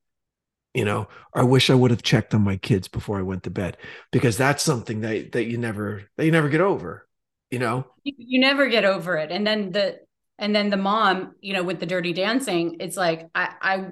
you 0.74 0.84
know? 0.84 1.08
I 1.34 1.42
wish 1.42 1.70
i 1.70 1.74
would 1.74 1.90
have 1.90 2.02
checked 2.02 2.34
on 2.34 2.42
my 2.42 2.56
kids 2.56 2.88
before 2.88 3.18
i 3.18 3.22
went 3.22 3.44
to 3.44 3.50
bed 3.50 3.78
because 4.12 4.36
that's 4.36 4.62
something 4.62 5.00
that 5.00 5.32
that 5.32 5.44
you 5.44 5.58
never 5.58 6.02
that 6.16 6.24
you 6.26 6.30
never 6.30 6.48
get 6.48 6.60
over 6.60 7.06
you 7.50 7.60
know? 7.60 7.86
You, 8.02 8.12
you 8.18 8.40
never 8.40 8.66
get 8.66 8.84
over 8.84 9.16
it. 9.16 9.30
And 9.30 9.46
then 9.46 9.70
the 9.70 10.00
and 10.38 10.54
then 10.54 10.70
the 10.70 10.76
mom 10.76 11.34
you 11.40 11.52
know 11.54 11.62
with 11.62 11.80
the 11.80 11.86
dirty 11.86 12.12
dancing 12.12 12.76
it's 12.80 12.96
like 12.96 13.28
i 13.34 13.54
i 13.62 13.86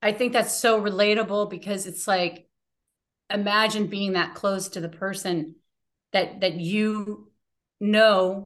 i 0.00 0.12
think 0.12 0.32
that's 0.32 0.56
so 0.56 0.80
relatable 0.80 1.50
because 1.50 1.86
it's 1.86 2.08
like 2.08 2.48
imagine 3.30 3.86
being 3.86 4.14
that 4.14 4.34
close 4.34 4.68
to 4.70 4.80
the 4.80 4.88
person 4.88 5.56
that 6.12 6.40
that 6.40 6.54
you 6.54 7.28
know 7.80 8.44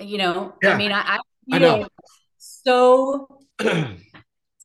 you 0.00 0.18
know, 0.18 0.54
yeah. 0.62 0.74
I 0.74 0.76
mean, 0.76 0.92
I, 0.92 1.00
I, 1.00 1.18
I 1.52 1.58
know 1.58 1.86
so 2.40 3.38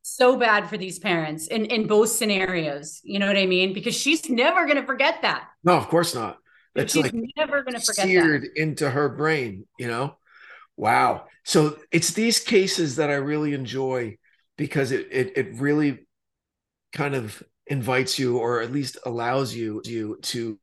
so 0.01 0.37
bad 0.37 0.69
for 0.69 0.77
these 0.77 0.99
parents 0.99 1.47
in 1.47 1.65
in 1.65 1.87
both 1.87 2.09
scenarios. 2.09 3.01
You 3.03 3.19
know 3.19 3.27
what 3.27 3.37
I 3.37 3.45
mean? 3.45 3.73
Because 3.73 3.95
she's 3.95 4.29
never 4.29 4.65
going 4.65 4.77
to 4.77 4.85
forget 4.85 5.21
that. 5.21 5.47
No, 5.63 5.73
of 5.73 5.87
course 5.87 6.15
not. 6.15 6.37
That's 6.73 6.93
she's 6.93 7.03
like 7.03 7.13
never 7.37 7.63
going 7.63 7.75
to 7.75 7.79
forget 7.79 8.05
that. 8.05 8.07
seared 8.07 8.43
that. 8.43 8.61
into 8.61 8.89
her 8.89 9.09
brain. 9.09 9.65
You 9.77 9.87
know, 9.87 10.17
wow. 10.77 11.25
So 11.43 11.77
it's 11.91 12.13
these 12.13 12.39
cases 12.39 12.95
that 12.95 13.09
I 13.09 13.15
really 13.15 13.53
enjoy 13.53 14.17
because 14.57 14.91
it 14.91 15.07
it, 15.11 15.37
it 15.37 15.59
really 15.59 16.07
kind 16.93 17.13
of 17.15 17.43
invites 17.67 18.17
you 18.17 18.37
or 18.37 18.61
at 18.61 18.71
least 18.71 18.97
allows 19.05 19.53
you 19.53 19.81
you 19.83 20.17
to 20.21 20.59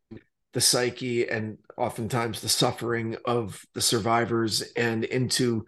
the 0.52 0.60
psyche 0.60 1.28
and 1.28 1.58
oftentimes 1.76 2.40
the 2.40 2.48
suffering 2.48 3.16
of 3.24 3.64
the 3.74 3.80
survivors 3.80 4.62
and 4.76 5.04
into 5.04 5.66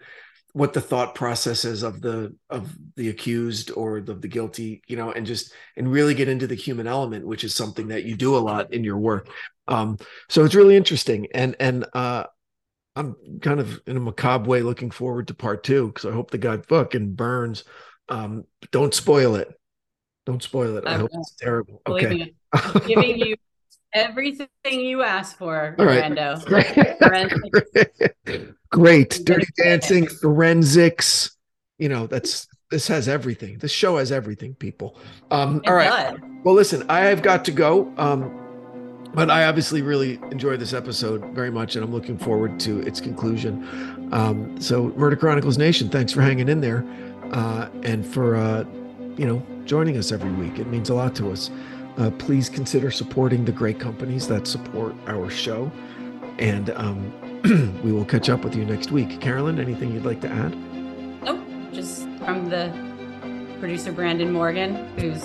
what 0.52 0.72
the 0.72 0.80
thought 0.80 1.14
process 1.14 1.64
is 1.64 1.82
of 1.82 2.00
the 2.00 2.34
of 2.48 2.76
the 2.96 3.08
accused 3.08 3.72
or 3.72 4.00
the, 4.00 4.14
the 4.14 4.28
guilty 4.28 4.82
you 4.86 4.96
know 4.96 5.10
and 5.10 5.26
just 5.26 5.52
and 5.76 5.90
really 5.90 6.14
get 6.14 6.28
into 6.28 6.46
the 6.46 6.54
human 6.54 6.86
element 6.86 7.26
which 7.26 7.42
is 7.42 7.54
something 7.54 7.88
that 7.88 8.04
you 8.04 8.14
do 8.14 8.36
a 8.36 8.38
lot 8.38 8.72
in 8.72 8.84
your 8.84 8.98
work 8.98 9.28
um 9.66 9.96
so 10.28 10.44
it's 10.44 10.54
really 10.54 10.76
interesting 10.76 11.26
and 11.34 11.56
and 11.58 11.84
uh 11.94 12.24
i'm 12.94 13.16
kind 13.40 13.58
of 13.58 13.80
in 13.86 13.96
a 13.96 14.00
macabre 14.00 14.48
way 14.48 14.62
looking 14.62 14.90
forward 14.90 15.26
to 15.26 15.34
part 15.34 15.64
two 15.64 15.88
because 15.88 16.06
i 16.06 16.12
hope 16.12 16.30
the 16.30 16.38
guy 16.38 16.56
fucking 16.58 17.14
burns 17.14 17.64
um 18.08 18.44
don't 18.70 18.94
spoil 18.94 19.34
it 19.34 19.48
Don't 20.26 20.42
spoil 20.42 20.76
it. 20.76 20.84
I, 20.86 20.94
I 20.94 20.98
hope 20.98 21.10
it's 21.12 21.34
terrible. 21.34 21.82
Okay. 21.86 22.32
giving 22.86 23.18
you 23.18 23.34
everything 23.94 24.48
you 24.66 25.02
asked 25.02 25.38
for, 25.38 25.74
All 25.78 25.86
right. 25.86 26.12
Forensic. 26.98 28.14
Great. 28.70 29.20
Dirty 29.24 29.24
gonna 29.26 29.44
say 29.44 29.46
it. 29.46 29.64
dancing, 29.64 30.06
forensics. 30.06 31.36
You 31.78 31.88
know, 31.88 32.06
that's 32.06 32.48
this 32.70 32.88
has 32.88 33.08
everything. 33.08 33.58
This 33.58 33.70
show 33.70 33.98
has 33.98 34.10
everything, 34.10 34.54
people. 34.54 34.98
Um, 35.30 35.62
all 35.66 35.74
right. 35.74 36.16
Well, 36.42 36.54
listen, 36.54 36.84
I 36.88 37.00
have 37.00 37.22
got 37.22 37.44
to 37.46 37.52
go. 37.52 37.92
Um, 37.96 38.40
but 39.14 39.30
I 39.30 39.44
obviously 39.46 39.80
really 39.80 40.14
enjoyed 40.32 40.58
this 40.58 40.72
episode 40.72 41.24
very 41.26 41.50
much, 41.50 41.76
and 41.76 41.84
I'm 41.84 41.92
looking 41.92 42.18
forward 42.18 42.58
to 42.60 42.80
its 42.80 43.00
conclusion. 43.00 44.08
Um, 44.12 44.60
so, 44.60 44.88
Murder 44.96 45.14
Chronicles 45.14 45.56
Nation, 45.56 45.88
thanks 45.88 46.12
for 46.12 46.20
hanging 46.20 46.48
in 46.48 46.60
there, 46.60 46.84
uh, 47.32 47.68
and 47.84 48.04
for 48.04 48.34
uh, 48.34 48.64
you 49.16 49.26
know 49.26 49.40
joining 49.64 49.96
us 49.96 50.10
every 50.10 50.32
week. 50.32 50.58
It 50.58 50.66
means 50.66 50.90
a 50.90 50.94
lot 50.94 51.14
to 51.16 51.30
us. 51.30 51.50
Uh, 51.96 52.10
please 52.18 52.48
consider 52.48 52.90
supporting 52.90 53.44
the 53.44 53.52
great 53.52 53.78
companies 53.78 54.26
that 54.26 54.46
support 54.46 54.94
our 55.06 55.30
show, 55.30 55.70
and 56.38 56.70
um, 56.70 57.12
we 57.84 57.92
will 57.92 58.04
catch 58.04 58.28
up 58.28 58.42
with 58.42 58.56
you 58.56 58.64
next 58.64 58.90
week. 58.90 59.20
Carolyn, 59.20 59.60
anything 59.60 59.92
you'd 59.92 60.04
like 60.04 60.20
to 60.20 60.28
add? 60.28 60.56
Nope. 61.22 61.40
Just 61.72 62.02
from 62.24 62.48
the 62.48 62.72
producer 63.60 63.92
Branden 63.92 64.32
Morgan, 64.32 64.88
who's 64.98 65.22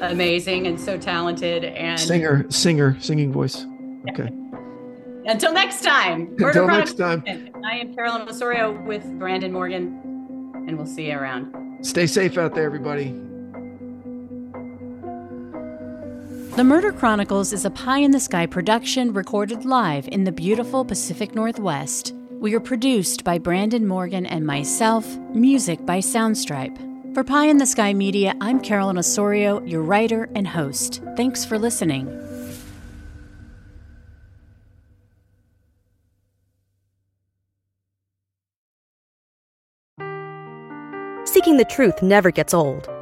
amazing 0.00 0.66
and 0.68 0.78
so 0.80 0.96
talented. 0.96 1.64
And 1.64 1.98
Singer, 1.98 2.48
singer, 2.50 2.96
singing 3.00 3.32
voice. 3.32 3.66
Okay. 4.10 4.28
until 5.24 5.52
next 5.52 5.82
time, 5.82 6.34
Until 6.38 6.68
next 6.68 6.94
time. 6.94 7.24
I 7.64 7.78
am 7.78 7.94
Carolyn 7.96 8.28
Osorio 8.28 8.80
with 8.82 9.04
Branden 9.18 9.50
Morgan, 9.50 10.52
and 10.68 10.76
we'll 10.76 10.86
see 10.86 11.08
you 11.08 11.18
around. 11.18 11.84
Stay 11.84 12.06
safe 12.06 12.38
out 12.38 12.54
there, 12.54 12.64
everybody. 12.64 13.08
The 16.56 16.64
Murder 16.64 16.90
Chronicles 16.90 17.52
is 17.52 17.66
a 17.66 17.70
pie 17.70 17.98
in 17.98 18.12
the 18.12 18.18
sky 18.18 18.46
production 18.46 19.12
recorded 19.12 19.66
live 19.66 20.08
in 20.08 20.24
the 20.24 20.32
beautiful 20.32 20.86
Pacific 20.86 21.34
Northwest. 21.34 22.14
We 22.30 22.54
are 22.54 22.60
produced 22.60 23.24
by 23.24 23.38
Branden 23.38 23.84
Morgan 23.84 24.24
and 24.24 24.46
myself, 24.46 25.06
music 25.34 25.84
by 25.84 25.98
Soundstripe. 25.98 27.12
For 27.12 27.22
Pie 27.22 27.48
in 27.48 27.58
the 27.58 27.66
Sky 27.66 27.92
Media, 27.92 28.34
I'm 28.40 28.58
Carolyn 28.58 28.96
Osorio, 28.96 29.62
your 29.64 29.82
writer 29.82 30.30
and 30.34 30.48
host. 30.48 31.02
Thanks 31.14 31.44
for 31.44 31.58
listening. 31.58 32.06
Seeking 41.26 41.58
the 41.58 41.66
truth 41.68 42.02
never 42.02 42.30
gets 42.30 42.54
old. 42.54 42.95